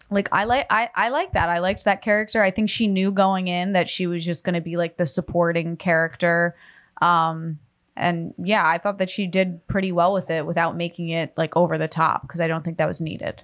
[0.09, 3.11] like i like i i like that i liked that character i think she knew
[3.11, 6.55] going in that she was just going to be like the supporting character
[7.01, 7.57] um
[7.95, 11.55] and yeah i thought that she did pretty well with it without making it like
[11.55, 13.41] over the top because i don't think that was needed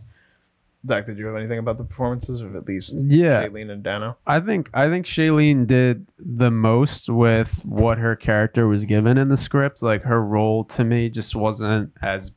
[0.87, 3.43] Zach, did you have anything about the performances of at least Yeah.
[3.43, 4.17] Shailene and Dano?
[4.25, 9.27] I think I think Shailene did the most with what her character was given in
[9.27, 9.83] the script.
[9.83, 12.31] Like her role to me just wasn't as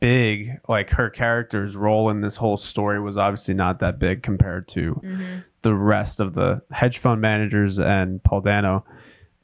[0.00, 0.58] big.
[0.68, 4.94] Like her character's role in this whole story was obviously not that big compared to
[4.94, 5.38] mm-hmm.
[5.62, 8.84] the rest of the hedge fund managers and Paul Dano.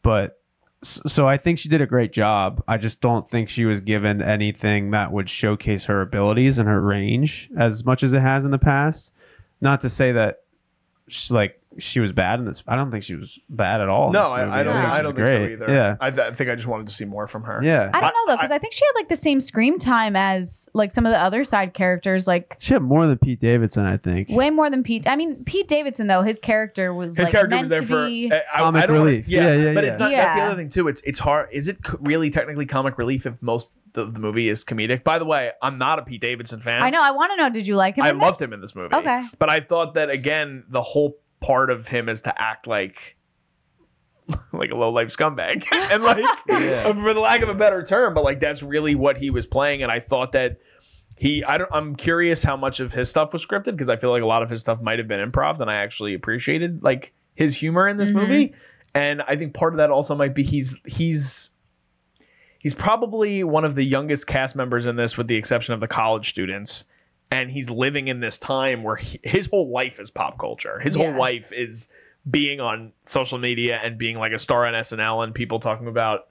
[0.03, 0.41] But
[0.83, 2.63] so I think she did a great job.
[2.69, 6.81] I just don't think she was given anything that would showcase her abilities and her
[6.81, 9.13] range as much as it has in the past.
[9.61, 10.43] Not to say that
[11.09, 12.63] she, like she was bad in this.
[12.67, 14.07] I don't think she was bad at all.
[14.09, 14.43] in No, this movie.
[14.43, 14.75] I, I don't.
[14.75, 14.81] No.
[14.83, 15.53] Think, she I was don't think so great.
[15.53, 15.67] either.
[15.75, 17.61] Yeah, I, th- I think I just wanted to see more from her.
[17.63, 17.91] yeah.
[17.95, 20.69] i don't know though because I, think she had like the same screen time as
[20.75, 23.97] like some of the other side characters like She had more than Pete Davidson, I
[23.97, 24.29] think.
[24.31, 27.51] way more than pete i mean pete davidson though his character was His like character
[27.57, 29.29] meant was there to for be eh, I- I, Comic I don't wanna- relief.
[29.29, 29.91] yeah, Yeah, yeah, but yeah.
[29.91, 30.11] it's not.
[30.11, 30.47] That's the Yeah.
[30.49, 30.89] other thing too.
[30.89, 31.49] It's it's hard.
[31.53, 35.05] Is it c- really technically comic relief if most of the movie is comedic?
[35.05, 36.83] By the way, I'm not a Pete Davidson fan.
[36.83, 38.47] i know i want to know did you like him I in loved this?
[38.49, 38.95] him in this movie.
[38.95, 39.25] Okay.
[39.39, 43.17] but I thought that again, the whole part of him is to act like
[44.53, 46.93] like a low life scumbag, and like Yeah.
[46.93, 49.83] for the lack of a better term, but like that's really what he was playing,
[49.83, 50.59] and I thought that.
[51.19, 51.71] He, I don't.
[51.73, 54.43] I'm curious how much of his stuff was scripted because I feel like a lot
[54.43, 57.97] of his stuff might have been improv, and I actually appreciated like his humor in
[57.97, 58.15] this Mhm.
[58.15, 58.55] movie.
[58.95, 61.51] And I think part of that also might be he's he's
[62.59, 65.89] he's probably one of the youngest cast members in this, with the exception of the
[65.89, 66.85] college students.
[67.31, 70.79] And he's living in this time where he, his whole life is pop culture.
[70.79, 71.93] His whole life is
[72.31, 76.29] being on social media and being like a star on SNL and people talking about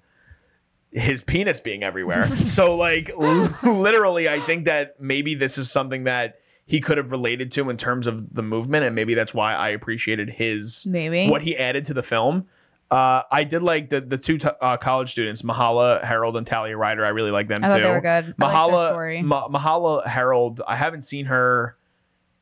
[0.91, 2.27] his penis being everywhere.
[2.35, 7.11] so like l- literally I think that maybe this is something that he could have
[7.11, 11.29] related to in terms of the movement and maybe that's why I appreciated his maybe
[11.29, 12.47] what he added to the film.
[12.91, 16.77] Uh, I did like the the two t- uh, college students, Myha'la Herrold and Talia
[16.77, 17.03] Ryder.
[17.05, 17.83] I really like them i too.
[17.83, 20.61] they were good I Myha'la story Ma- Myha'la Herrold.
[20.67, 21.77] I haven't seen her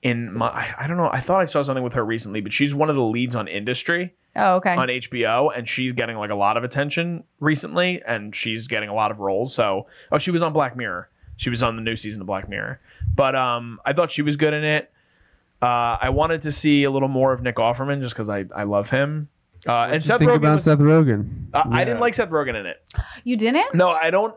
[0.02, 1.10] in my I- I don't know.
[1.12, 3.48] I thought I saw something with her recently, but she's one of the leads on
[3.48, 4.76] Industry Oh, okay.
[4.76, 8.94] on HBO, and she's getting like a lot of attention recently, and she's getting a
[8.94, 9.54] lot of roles.
[9.56, 11.08] So, oh, she was on Black Mirror.
[11.38, 12.80] She was on the new season of Black Mirror,
[13.16, 14.92] but um, I thought she was good in it.
[15.62, 18.64] Uh, I wanted to see a little more of Nick Offerman just because I I
[18.64, 19.30] love him.
[19.68, 21.46] Uh, and Seth think Rogen about was, Seth Rogen.
[21.54, 22.84] uh, I didn't like Seth Rogen in it.
[23.24, 23.74] you didn't?
[23.74, 24.36] No, I don't.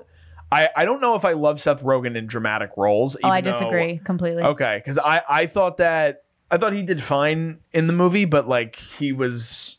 [0.52, 3.16] I, I don't know if I love Seth Rogen in dramatic roles.
[3.22, 4.44] Oh, I even though- disagree completely.
[4.44, 8.48] Okay, because I I thought that I thought he did fine in the movie, but
[8.48, 9.78] like he was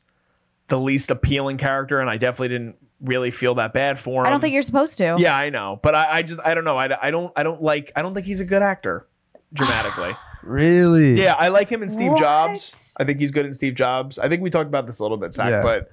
[0.68, 4.28] the least appealing character, and I definitely didn't really feel that bad for him.
[4.28, 5.16] I don't think you're supposed to.
[5.18, 6.78] Yeah, I know, but I, I just I don't know.
[6.78, 9.08] I, I don't I don't like I don't think he's a good actor
[9.54, 10.14] dramatically.
[10.48, 11.22] Really?
[11.22, 12.20] yeah, I like him in Steve What?
[12.20, 12.96] Jobs.
[13.00, 14.18] I think he's good in Steve Jobs.
[14.18, 15.50] I think we talked about this a little bit, Zach.
[15.50, 15.62] Yeah.
[15.62, 15.90] But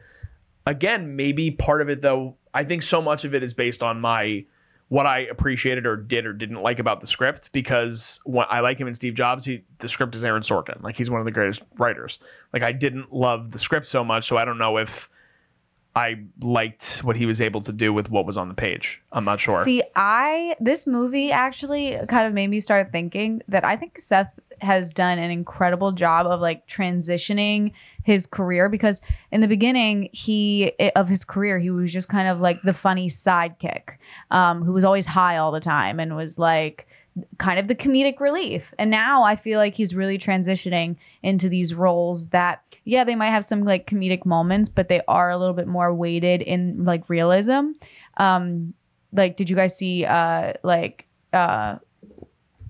[0.66, 2.36] again, maybe part of it though.
[2.54, 4.44] I think so much of it is based on my
[4.88, 8.78] what I appreciated or did or didn't like about the script because when I like
[8.78, 10.80] him in Steve Jobs, he the script is Aaron Sorkin.
[10.82, 12.18] Like he's one of the greatest writers.
[12.52, 15.10] Like I didn't love the script so much, so I don't know if
[15.96, 19.00] I liked what he was able to do with what was on the page.
[19.12, 19.62] I'm not sure.
[19.64, 24.32] See, I this movie actually kind of made me start thinking that I think Seth
[24.64, 27.72] has done an incredible job of like transitioning
[28.02, 29.00] his career because
[29.30, 33.08] in the beginning he of his career he was just kind of like the funny
[33.08, 33.96] sidekick
[34.30, 36.86] um who was always high all the time and was like
[37.38, 38.74] kind of the comedic relief.
[38.78, 43.30] And now i feel like he's really transitioning into these roles that yeah they might
[43.30, 47.08] have some like comedic moments but they are a little bit more weighted in like
[47.08, 47.72] realism.
[48.16, 48.74] Um
[49.12, 51.76] like did you guys see uh like uh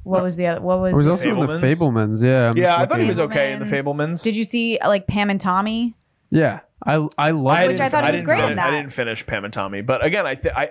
[0.05, 1.79] what was the other what was, I was the- also in the Fabelmans?
[1.79, 2.23] Fabelmans.
[2.25, 2.47] Yeah.
[2.49, 3.83] I'm yeah, just I thought he looking- was okay in the Fabelmans.
[3.85, 4.23] Fabelmans.
[4.23, 5.95] did you see uh, like pam and tommy
[6.31, 6.61] Yeah.
[6.87, 8.67] I I love Which I didn't- thought he was didn't great in fin- that.
[8.69, 10.71] I didn't finish Pam and Tommy, but again, I think I,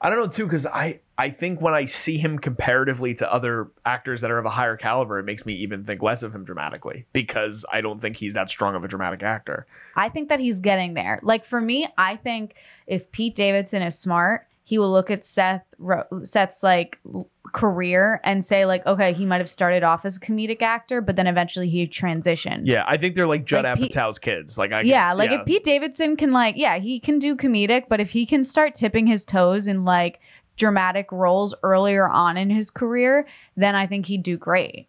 [0.00, 3.68] I don't know too because I I think when I see him comparatively to other
[3.86, 6.44] actors that are of a higher caliber, it makes me even think less of him
[6.44, 9.66] dramatically because I don't think he's that strong of a dramatic actor.
[9.96, 11.20] I think that he's getting there.
[11.22, 15.64] Like for me, I think if Pete Davidson is smart, he will look at Seth
[15.78, 20.18] Ro- Seth's like l- career and say like, okay, he might have started off as
[20.18, 22.62] a comedic actor, but then eventually he transitioned.
[22.64, 24.58] Yeah, I think they're like Judd Like Pete- Apatow's kids.
[24.58, 28.00] Like I Yeah, like if Pete Davidson can like, yeah, he can do comedic, but
[28.00, 30.20] if he can start tipping his toes in like
[30.56, 34.86] dramatic roles earlier on in his career, then I think he'd do great.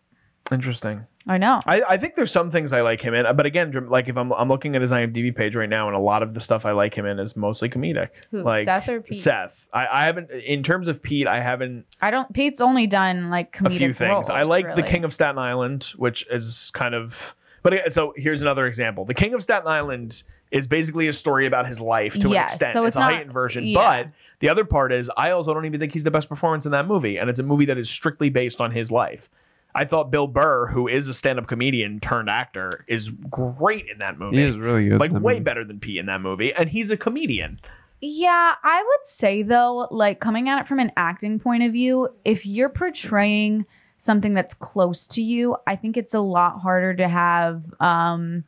[0.51, 1.05] interesting.
[1.27, 1.59] I know.
[1.65, 4.31] I, I think there's some things I like him in, but again, like if I'm
[4.33, 6.71] I'm looking at his IMDb page right now, and a lot of the stuff I
[6.71, 8.09] like him in is mostly comedic.
[8.29, 9.17] Who, like Seth or Pete?
[9.17, 9.67] Seth.
[9.73, 12.31] I, I haven't in terms of Pete, I haven't I don't.
[12.33, 14.09] Pete's only done like a few things.
[14.09, 14.83] roles, I like The.
[14.83, 17.35] King of Staten Island, which is kind of.
[17.63, 19.05] But uh, so here's another example.
[19.05, 22.73] The King of Staten Island is basically a story about his life to an extent.
[22.73, 23.65] so it's, it's a not- heightened version.
[23.65, 24.03] yeah.
[24.03, 24.11] But
[24.41, 26.85] the other part is, I also don't even think he's the best performance in that
[26.87, 29.27] movie, and it's a movie that is strictly based on his life.
[29.75, 34.17] I thought Bill Burr, who is a stand-up comedian turned actor, is great in that
[34.17, 34.37] movie.
[34.37, 34.99] He is really good.
[34.99, 37.59] like way mean, better than Pete in that movie, and he's a comedian.
[38.01, 42.09] Yeah, I would say though, like coming at it from an acting point of view,
[42.23, 43.65] if you're portraying
[43.97, 48.43] something that's close to you, I think it's a lot harder to have um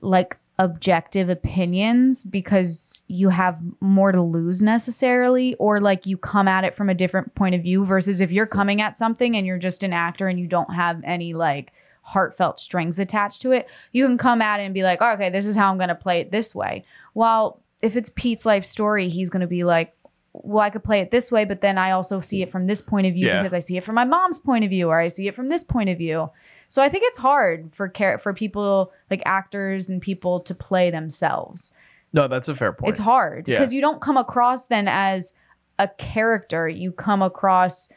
[0.00, 6.64] like objective opinions because you have more to lose necessarily or like you come at
[6.64, 9.58] it from a different point of view versus if you're coming at something and you're
[9.58, 14.06] just an actor and you don't have any like heartfelt strings attached to it you
[14.06, 16.20] can come at it and be like okay this is how i'm going to play
[16.20, 19.92] it this way while if it's pete's life story he's going to be like
[20.32, 22.80] well i could play it this way but then i also see it from this
[22.80, 23.42] point of view Yeah.
[23.42, 25.48] because i see it from my mom's point of view or i see it from
[25.48, 26.30] this point of view
[26.68, 30.90] so I think it's hard for char- for people like actors and people to play
[30.90, 31.72] themselves.
[32.12, 32.90] No, that's a fair point.
[32.90, 33.58] It's hard Yeah.
[33.58, 35.34] because you don't come across then as
[35.78, 36.68] a character.
[36.68, 37.88] You come across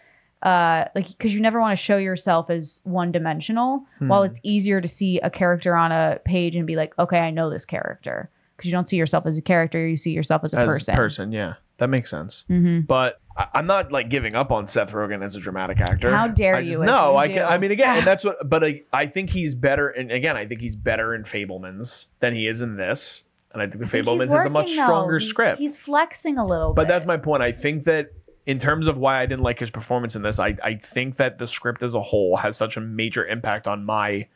[0.42, 3.84] uh like because you never want to show yourself as one dimensional.
[4.00, 4.28] While Hmm.
[4.30, 7.50] it's easier to see a character on a page and be like, okay, I know
[7.50, 8.30] this character
[8.60, 9.88] because you don't see yourself as a character.
[9.88, 10.96] You see yourself as a As person.
[10.96, 12.44] person, yeah, that makes sense.
[12.48, 16.12] hmm but I- I'm not like giving up on Seth Rogen as a dramatic actor.
[16.14, 17.46] How dare I you Just, if no, I can.
[17.46, 18.50] I mean, again, and that's what.
[18.50, 19.90] But I, I think he's better.
[19.90, 23.24] And again, I think he's better in Fabelmans than he is in this.
[23.54, 25.58] And I think the I think Fabelmans is a much stronger He's- script.
[25.60, 26.76] He's flexing a little bit.
[26.76, 26.88] but bit.
[26.90, 27.42] that's my point.
[27.42, 28.12] I think that
[28.46, 31.38] in terms of why I didn't like his performance in this, I, I think that
[31.38, 34.28] the script as a whole has such a major impact on my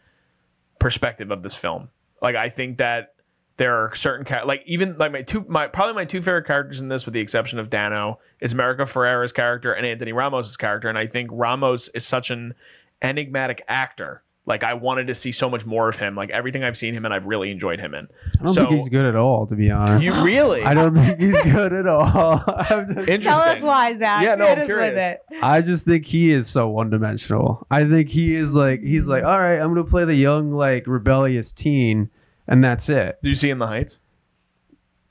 [0.80, 1.90] perspective of this film.
[2.22, 3.14] Like I think that
[3.58, 6.82] there are certain char- like even like my two my probably my two favorite characters
[6.82, 10.90] in this with the exception of Dano is America Ferrera's character and Anthony Ramos's character
[10.90, 12.54] and I think Ramos is such an
[13.02, 16.16] enigmatic actor Like I wanted to see so much more of him.
[16.16, 18.08] Like everything I've seen him and I've really enjoyed him in.
[18.42, 20.04] I don't So- think he's good at all, to be honest.
[20.04, 20.64] You really?
[20.64, 22.44] I don't think he's good at all.
[22.48, 23.22] I'm just- Interesting.
[23.22, 24.24] Tell us why, Zach.
[24.24, 25.20] Yeah, no, I'm us with curious.
[25.32, 25.38] it.
[25.42, 27.66] I just think he is so one dimensional.
[27.72, 30.88] I think he is like he's like, all right, I'm gonna play the young, like
[30.88, 32.10] rebellious teen,
[32.48, 33.20] and that's it.
[33.24, 34.00] Do you see in the Heights?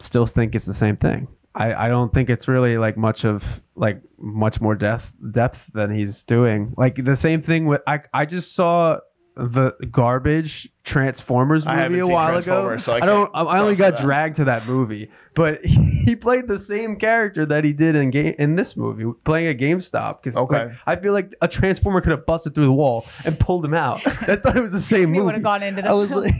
[0.00, 1.28] Still think it's the same thing.
[1.54, 5.90] I, I don't think it's really like much of like much more depth depth than
[5.94, 6.72] he's doing.
[6.76, 8.98] Like the same thing with I I just saw
[9.36, 12.76] the garbage Transformers I movie a while ago.
[12.78, 13.30] So I I don't.
[13.34, 14.02] I only got that.
[14.02, 18.34] dragged to that movie, but he played the same character that he did in game
[18.38, 20.22] in this movie, playing at GameStop.
[20.22, 20.70] Because Okay.
[20.86, 24.00] I feel like a Transformer could have busted through the wall and pulled him out.
[24.06, 25.24] I thought it was the same We movie.
[25.26, 26.34] would have gone into I was like,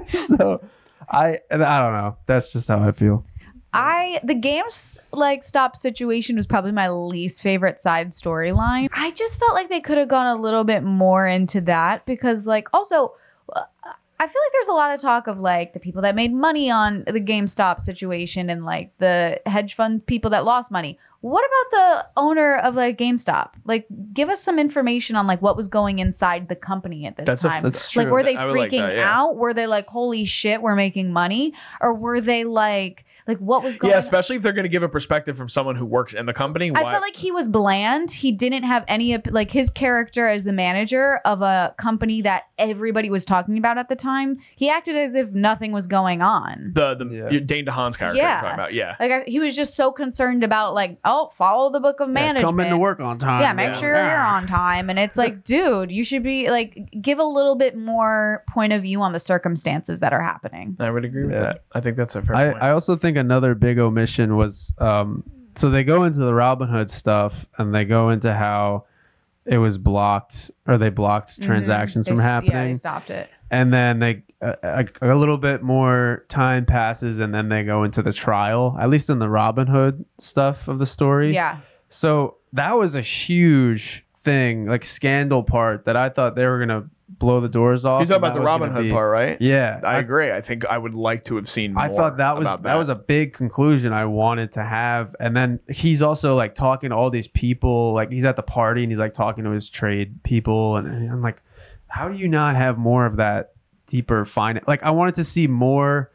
[0.26, 0.62] so
[1.10, 2.16] I I don't know.
[2.26, 3.24] That's just how I feel.
[3.74, 8.88] I the game's like stop situation was probably my least favorite side storyline.
[8.92, 12.46] I just felt like they could have gone a little bit more into that because
[12.46, 13.14] like also
[14.22, 16.70] I feel like there's a lot of talk of like the people that made money
[16.70, 20.96] on the GameStop situation and like the hedge fund people that lost money.
[21.22, 23.50] What about the owner of like GameStop?
[23.64, 27.26] Like give us some information on like what was going inside the company at this
[27.26, 27.62] That's a- time.
[27.62, 29.20] that's Like were they I would like freaking that, yeah.
[29.20, 29.36] out?
[29.36, 31.54] Were they like holy shit, we're making money?
[31.80, 34.00] Or were they like like what was going Yeah, on?
[34.00, 36.70] especially if they're going to give a perspective from someone who works in the company.
[36.74, 38.10] I felt like he was bland.
[38.10, 43.10] He didn't have any like his character as the manager of a company that everybody
[43.10, 44.38] was talking about at the time.
[44.56, 46.72] He acted as if nothing was going on.
[46.74, 47.40] the the Yeah.
[47.40, 48.16] Dane DeHaan's character.
[48.18, 48.34] Yeah.
[48.34, 48.74] You're talking about.
[48.74, 48.96] Yeah.
[49.00, 52.14] Like I, he was just so concerned about like, oh, follow the book of Yeah,
[52.14, 52.46] management.
[52.46, 53.40] come into work on time.
[53.42, 53.80] Yeah, make Yeah.
[53.80, 54.90] sure you're on time.
[54.90, 58.82] And it's like, dude, you should be like, give a little bit more point of
[58.82, 60.76] view on the circumstances that are happening.
[60.80, 61.40] I would agree with Yeah.
[61.40, 61.64] that.
[61.72, 62.62] I think that's a fair I, point.
[62.62, 65.22] I also think another big omission was um,
[65.54, 68.84] so they go into the Robinhood stuff and they go into how
[69.44, 72.14] it was blocked or they blocked transactions Mm-hmm.
[72.16, 73.28] They from st- Yeah, happening they stopped it.
[73.50, 77.84] and then they uh, a, a little bit more time passes and then they go
[77.84, 81.58] into the trial at least in the Robinhood stuff of the story Yeah.
[81.88, 86.88] so that was a huge thing like scandal part that I thought they were gonna
[87.18, 89.40] blow the doors off You're talking about the Robinhood be- part, right?
[89.40, 90.32] yeah I agree.
[90.32, 91.74] I think I would like to have seen.
[91.74, 92.74] More I thought that was about that.
[92.74, 95.14] was a big conclusion I wanted to have.
[95.20, 97.92] And then he's also like talking to all these people.
[97.92, 100.76] Like he's at the party and he's like talking to his trade people.
[100.76, 101.42] And, and I'm like,
[101.86, 103.52] how do you not have more of that
[103.86, 104.60] deeper fine?
[104.66, 106.10] Like I wanted to see more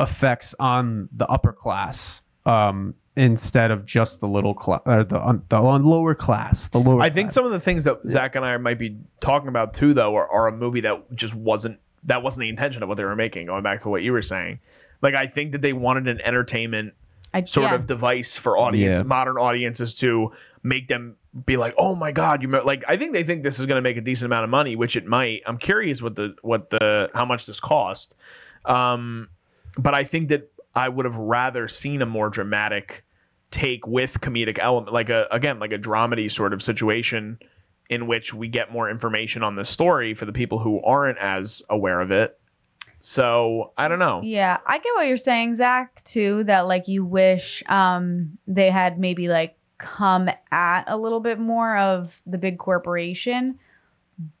[0.00, 5.18] effects on the upper class um, instead of just the little class or uh, the
[5.18, 6.68] on the on lower class.
[6.68, 7.00] The lower.
[7.00, 7.34] I think class.
[7.34, 10.28] some of the things that Zach and I might be talking about too, though, are,
[10.30, 13.46] are a movie that just wasn't that wasn't the intention of what they were making.
[13.46, 14.60] Going back to what you were saying,
[15.02, 16.94] like I think that they wanted an entertainment
[17.34, 17.76] I, sort yeah.
[17.76, 19.04] of device for audience, Yeah.
[19.04, 20.32] modern audiences to
[20.62, 22.84] make them be like, oh my god, you mo-" like.
[22.88, 24.96] I think they think this is going to make a decent amount of money, which
[24.96, 25.42] it might.
[25.46, 28.16] I'm curious what the what the how much this cost,
[28.66, 29.28] um,
[29.78, 33.04] but I think that I would have rather seen a more dramatic
[33.50, 37.38] take with comedic element, like a again like a dramedy sort of situation
[37.90, 41.62] in which we get more information on the story for the people who aren't as
[41.68, 42.38] aware of it.
[43.00, 44.20] So I don't know.
[44.22, 48.98] Yeah, I get what you're saying, Zach, too, that like you wish um they had
[48.98, 53.58] maybe like come at a little bit more of the big corporation.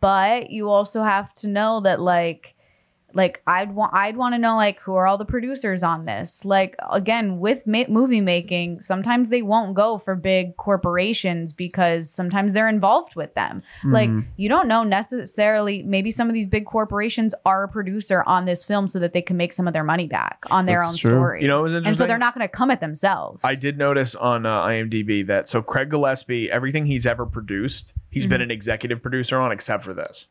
[0.00, 2.54] But you also have to know that like
[3.14, 6.44] like I'd want I'd want to know like who are all the producers on this.
[6.44, 12.52] Like again, with ma- movie making, sometimes they won't go for big corporations because sometimes
[12.52, 13.62] they're involved with them.
[13.84, 14.24] Like Mhm.
[14.36, 15.82] you don't know necessarily.
[15.82, 19.22] Maybe some of these big corporations are a producer on this film so that they
[19.22, 21.10] can make some of their money back on their That's own true.
[21.10, 21.42] story.
[21.42, 21.90] You know, it was interesting.
[21.90, 23.44] and so they're not going to come at themselves.
[23.44, 28.26] I did notice on uh, IMDb that so Craig Gillespie, everything he's ever produced, he's
[28.26, 28.42] been Mm-hmm.
[28.44, 30.26] an executive producer on, except for this.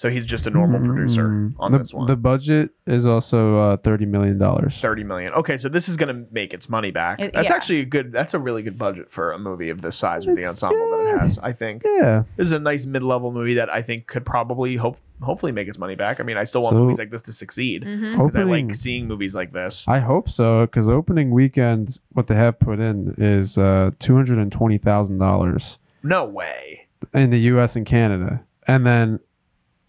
[0.00, 1.54] So he's just a normal producer Mm.
[1.58, 2.06] on the, this one.
[2.06, 4.80] The budget is also uh, thirty million dollars.
[4.80, 5.30] Thirty million.
[5.34, 7.20] Okay, so this is going to make its money back.
[7.20, 7.54] It- that's yeah.
[7.54, 8.10] actually a good.
[8.10, 10.90] That's a really good budget for a movie of this size with the It's- ensemble
[11.04, 11.38] that it has.
[11.40, 12.22] I think Yeah.
[12.38, 15.76] this is a nice mid-level movie that I think could probably hope hopefully make its
[15.78, 16.18] money back.
[16.18, 18.12] I mean, I still want So- movies like this to succeed Mhm.
[18.12, 19.86] because I Opening- like seeing movies like this.
[19.86, 24.38] I hope so, because opening weekend, what they have put in is uh, two hundred
[24.38, 26.86] and twenty thousand dollars No way.
[27.12, 27.76] in the U.S.
[27.76, 29.20] and Canada, and then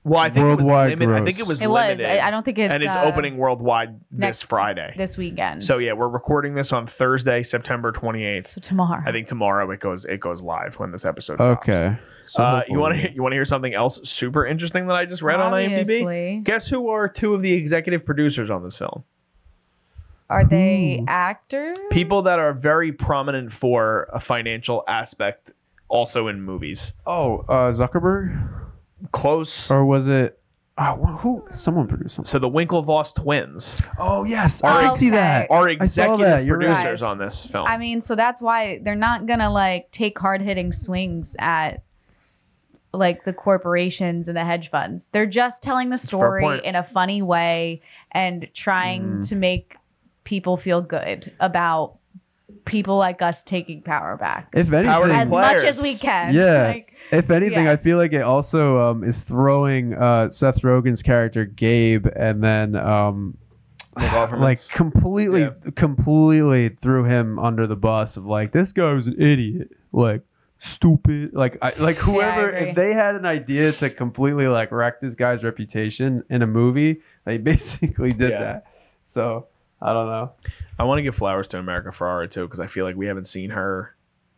[0.03, 1.09] Well, I think it was limited.
[1.11, 2.01] I think it was It was.
[2.01, 4.95] I, I don't think it's and it's uh, opening worldwide this next- Friday.
[4.97, 5.63] this weekend.
[5.63, 8.47] So yeah, we're recording this on Thursday, September 28th.
[8.47, 9.03] So tomorrow.
[9.05, 11.37] I think tomorrow it goes it goes live when this episode.
[11.37, 11.69] drops.
[11.69, 11.97] okay.
[12.25, 15.05] So Uh, you want to you want to hear something else super interesting that I
[15.05, 16.43] just read on IMDb?
[16.43, 19.03] Guess who are two of the executive producers on this film?
[20.31, 21.05] Are they Ooh.
[21.09, 21.77] actors?
[21.91, 25.51] People that are very prominent for a financial aspect,
[25.89, 26.93] also in movies.
[27.05, 28.49] Oh, uh, Zuckerberg.
[29.11, 29.69] Close.
[29.71, 30.37] or was it?
[30.77, 31.43] Oh, who?
[31.51, 32.27] Someone produced something.
[32.29, 35.51] So the Winklevoss twins Oh yes, I ex- see that.
[35.51, 36.67] are I saw executive that, you're right.
[36.75, 37.67] producers on this film.
[37.67, 41.83] I mean, so that's why they're not gonna like take hard hitting swings at
[42.93, 45.07] like the corporations and the hedge funds.
[45.11, 46.63] They're just telling the story point.
[46.63, 47.81] in a funny way
[48.11, 49.29] and trying Mm.
[49.29, 49.75] to make
[50.23, 51.97] people feel good about
[52.65, 55.63] people like us taking power back If anything, Howard as Players.
[55.63, 56.33] much as we can.
[56.33, 56.67] Yeah.
[56.67, 57.71] Like, If anything, Yeah.
[57.73, 62.75] I feel like it also um, is throwing uh, Seth Rogen's character Gabe, and then
[62.75, 63.37] um,
[63.97, 65.51] like completely, Yeah.
[65.75, 70.21] completely threw him under the bus of like this guy was an idiot, like
[70.59, 72.49] stupid, like I like whoever.
[72.51, 72.69] agree.
[72.69, 77.01] if they had an idea to completely like wreck this guy's reputation in a movie,
[77.25, 78.39] they basically did Yeah.
[78.39, 78.67] that.
[79.05, 79.47] So
[79.81, 80.31] I don't know.
[80.79, 83.25] I want to give flowers to America Ferrera too because I feel like we haven't
[83.25, 83.95] seen her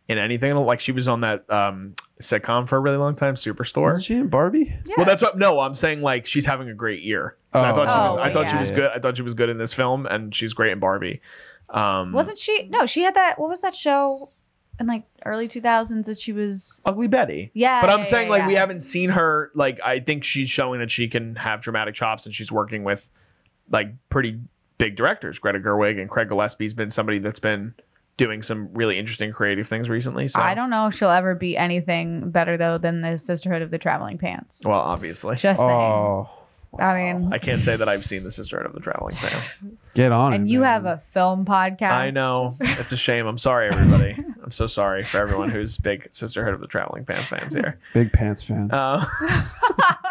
[0.08, 0.54] in anything.
[0.56, 1.94] Like she was on that um,
[2.24, 3.82] sitcom for a really long time, Superstore.
[3.82, 4.74] Wasn't she in Barbie?
[4.84, 4.94] yeah.
[4.96, 5.38] Well, that's what.
[5.38, 7.36] No, I'm saying like she's having a great year.
[7.54, 7.74] So I Oh.
[7.76, 8.16] thought she was.
[8.16, 8.90] Oh, I thought she was good.
[8.94, 11.20] I thought she was good in this film, and she's great in Barbie.
[11.70, 12.64] Um, wasn't she?
[12.68, 13.38] No, she had that.
[13.38, 14.28] What was that show
[14.80, 16.80] in like early two thousands that she was?
[16.84, 17.50] Ugly Betty?
[17.54, 19.50] Yeah, But I'm yeah, saying yeah, like we haven't seen her.
[19.54, 23.08] Like I think she's showing that she can have dramatic chops, and she's working with
[23.70, 24.38] like pretty
[24.78, 25.38] big directors.
[25.38, 27.72] Greta Gerwig and Craig Gillespie's been somebody that's been
[28.16, 30.28] doing some really interesting creative things recently.
[30.28, 33.70] So I don't know if she'll ever be anything better though than the Sisterhood of
[33.70, 34.62] the Traveling Pants.
[34.64, 35.70] Well, obviously, Just saying.
[35.70, 36.28] Oh,
[36.78, 39.64] I mean, I can't say that I've seen the Sisterhood of the Traveling Pants.
[39.94, 40.36] get on it.
[40.36, 40.68] and you man.
[40.68, 41.92] have a film podcast.
[41.92, 43.26] I know it's a shame.
[43.26, 44.16] I'm sorry, everybody.
[44.44, 47.78] I'm so sorry for everyone who's big Sisterhood of the Traveling Pants fans here.
[47.94, 48.70] big pants fan.
[48.70, 49.04] Uh,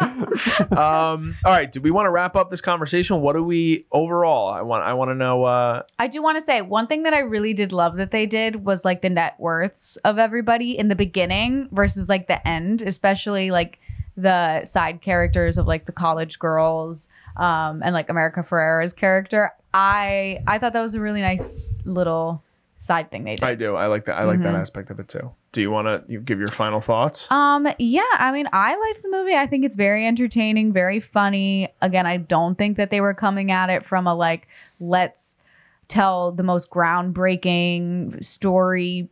[0.72, 1.70] um, all right.
[1.70, 3.20] Do we want to wrap up this conversation?
[3.20, 4.48] What do we overall?
[4.48, 4.82] I want.
[4.82, 5.44] I want to know.
[5.44, 8.26] Uh, I do want to say one thing that I really did love that they
[8.26, 12.82] did was like the net worths of everybody in the beginning versus like the end,
[12.82, 13.78] especially like
[14.16, 19.52] the side characters of like the college girls um, and like America Ferrera's character.
[19.72, 22.42] I I thought that was a really nice little
[22.84, 23.44] side thing they did.
[23.44, 23.74] I do.
[23.76, 24.16] I like that.
[24.18, 24.60] I like that Mhm.
[24.60, 25.30] aspect of it too.
[25.52, 27.30] Do you want to you give your final thoughts?
[27.30, 29.34] Um, yeah, I mean, I liked the movie.
[29.34, 31.68] I think it's very entertaining, very funny.
[31.80, 34.48] Again, I don't think that they were coming at it from a like,
[34.80, 35.38] let's
[35.88, 39.08] tell the most groundbreaking story,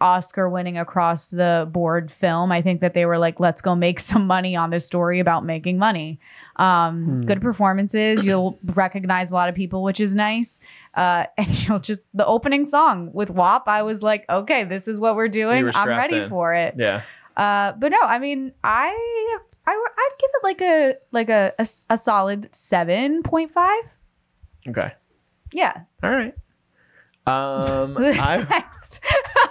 [0.00, 2.52] Oscar winning across the board film.
[2.52, 5.44] I think that they were like, let's go make some money on this story about
[5.44, 6.20] making money.
[6.56, 7.20] Um, Hmm.
[7.26, 8.24] good performances.
[8.24, 10.58] You'll recognize a lot of people, which is nice.
[10.94, 13.68] Uh, and you'll just the opening song with WAP.
[13.68, 15.64] I was like, okay, this is what we're doing.
[15.64, 16.28] were I'm ready in.
[16.30, 16.74] for it.
[16.78, 17.02] Yeah.
[17.36, 18.88] Uh, but no, I mean, I,
[19.66, 21.52] I I'd give it like a like a,
[21.90, 23.82] a solid seven point five.
[24.68, 24.92] Okay.
[25.52, 25.82] Yeah.
[26.02, 26.34] All right.
[27.26, 29.00] Um, Who's I next?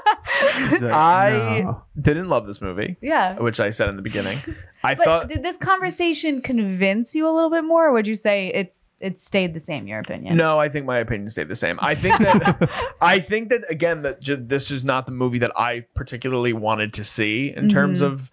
[0.69, 1.81] He's like, I no.
[2.01, 3.37] didn't love this movie, yeah.
[3.39, 4.37] which I said in the beginning.
[4.83, 8.15] I But thought did this conversation convince you a little bit more, or would you
[8.15, 9.87] say it's it stayed the same?
[9.87, 10.37] Your opinion?
[10.37, 11.77] No, I think my opinion stayed the same.
[11.81, 15.51] I think that I think that again that ju- this is not the movie that
[15.57, 18.05] I particularly wanted to see in terms Mhm.
[18.05, 18.31] of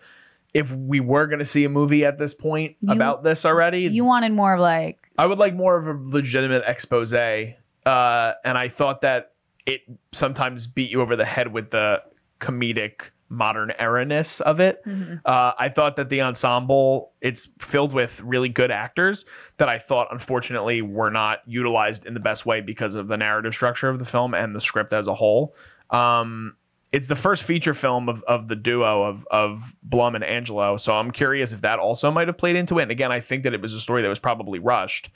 [0.54, 3.80] if we were going to see a movie at this point You- about this already.
[3.82, 8.56] You wanted more of like I would like more of a legitimate expose, uh, and
[8.58, 9.31] I thought that
[9.66, 9.82] it
[10.12, 12.02] sometimes beat you over the head with the
[12.40, 14.82] comedic modern era-ness of it.
[15.24, 19.24] Uh, I thought that the ensemble it's filled with really good actors
[19.56, 23.54] that I thought unfortunately were not utilized in the best way because of the narrative
[23.54, 25.54] structure of the film and the script as a whole.
[25.88, 26.56] Um,
[26.92, 30.94] it's the first feature film of, of the duo of of Blum and Angelo, so
[30.94, 32.82] I'm curious if that also might have played into it.
[32.82, 35.08] And again, I think that it was a story that was probably rushed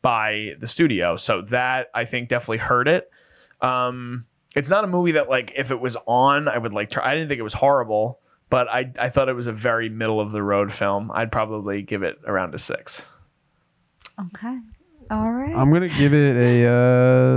[0.00, 3.10] by the studio, so that I think definitely hurt it.
[3.60, 6.90] Um, it's not a movie that like if it was on, I would like.
[6.90, 9.88] Try, I didn't think it was horrible, but I I thought it was a very
[9.88, 11.10] middle of the road film.
[11.12, 13.06] I'd probably give it around a six.
[14.20, 14.58] okay,
[15.10, 16.66] all right, I'm gonna give it a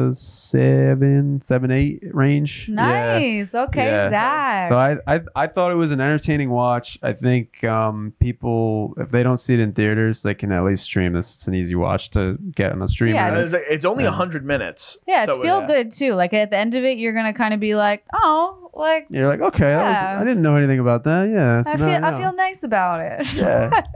[0.09, 2.67] uh, seven, seven, eight range.
[2.69, 2.75] Yeah.
[2.75, 3.53] nice.
[3.55, 4.09] Okay, Yeah.
[4.09, 4.67] Zach.
[4.67, 6.97] So I, I I thought it was an entertaining watch.
[7.03, 10.83] I think um, people, if they don't see it in theaters, they can at least
[10.83, 11.35] stream this.
[11.35, 13.15] It's an easy watch to get on a streamer.
[13.15, 14.11] Yeah, it's, it's only Yeah.
[14.11, 14.97] hundred minutes.
[15.07, 16.13] yeah, it's so, feel good too.
[16.13, 19.27] Like at the end of it, you're gonna kind of be like, oh, like You're
[19.27, 21.29] like, okay, that was, I didn't know anything about that.
[21.29, 23.33] Yeah, I feel now I feel nice about it.
[23.33, 23.81] Yeah.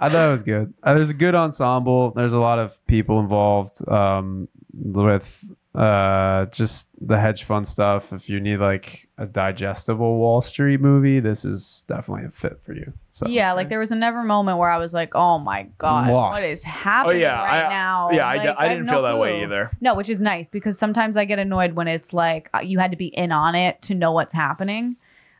[0.00, 0.72] I thought it was good.
[0.82, 2.10] Uh, there's a good ensemble.
[2.12, 5.44] There's a lot of people involved um, with
[5.74, 8.12] uh, just the hedge fund stuff.
[8.12, 12.74] If you need like a digestible Wall Street movie, this is definitely a fit for
[12.74, 12.92] you.
[13.10, 16.10] So Yeah, like there was a never moment where I was like, "Oh my god,
[16.12, 16.40] Lost.
[16.42, 19.02] what is happening yeah, right I- now?" Yeah, I, Like, di- I didn't no feel
[19.02, 19.70] that way either.
[19.80, 22.92] No, which is nice because sometimes I get annoyed when it's like uh, you had
[22.92, 24.96] to be in on it to know what's happening.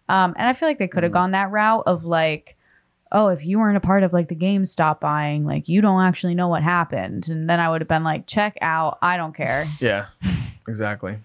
[0.08, 1.14] Um, and I feel like they could have Mm.
[1.14, 2.56] gone that route of like,
[3.12, 6.34] oh, if you weren't a part of like the GameStop buying, like you don't actually
[6.34, 7.28] know what happened.
[7.28, 8.98] And then I would have been like, check out.
[9.02, 9.64] I don't care.
[9.80, 10.06] Yeah,
[10.66, 11.16] exactly.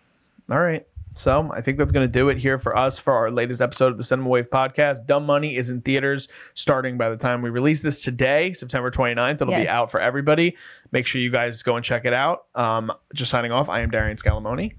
[0.52, 0.86] All right.
[1.16, 3.92] So I think that's going to do it here for us for our latest episode
[3.92, 5.06] of the Cinema Wave podcast.
[5.06, 9.36] Dumb Money is in theaters starting by the time we release this today, September 29th.
[9.36, 10.58] It'll be out for everybody.
[10.92, 12.46] Make sure you guys go and check it out.
[12.56, 14.74] Um, just signing off, I am Darian Scalamoni,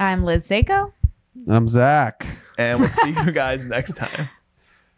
[0.00, 0.90] I'm Liz Seiko.
[1.48, 2.26] I'm Zach.
[2.56, 4.28] and we'll see you guys next time.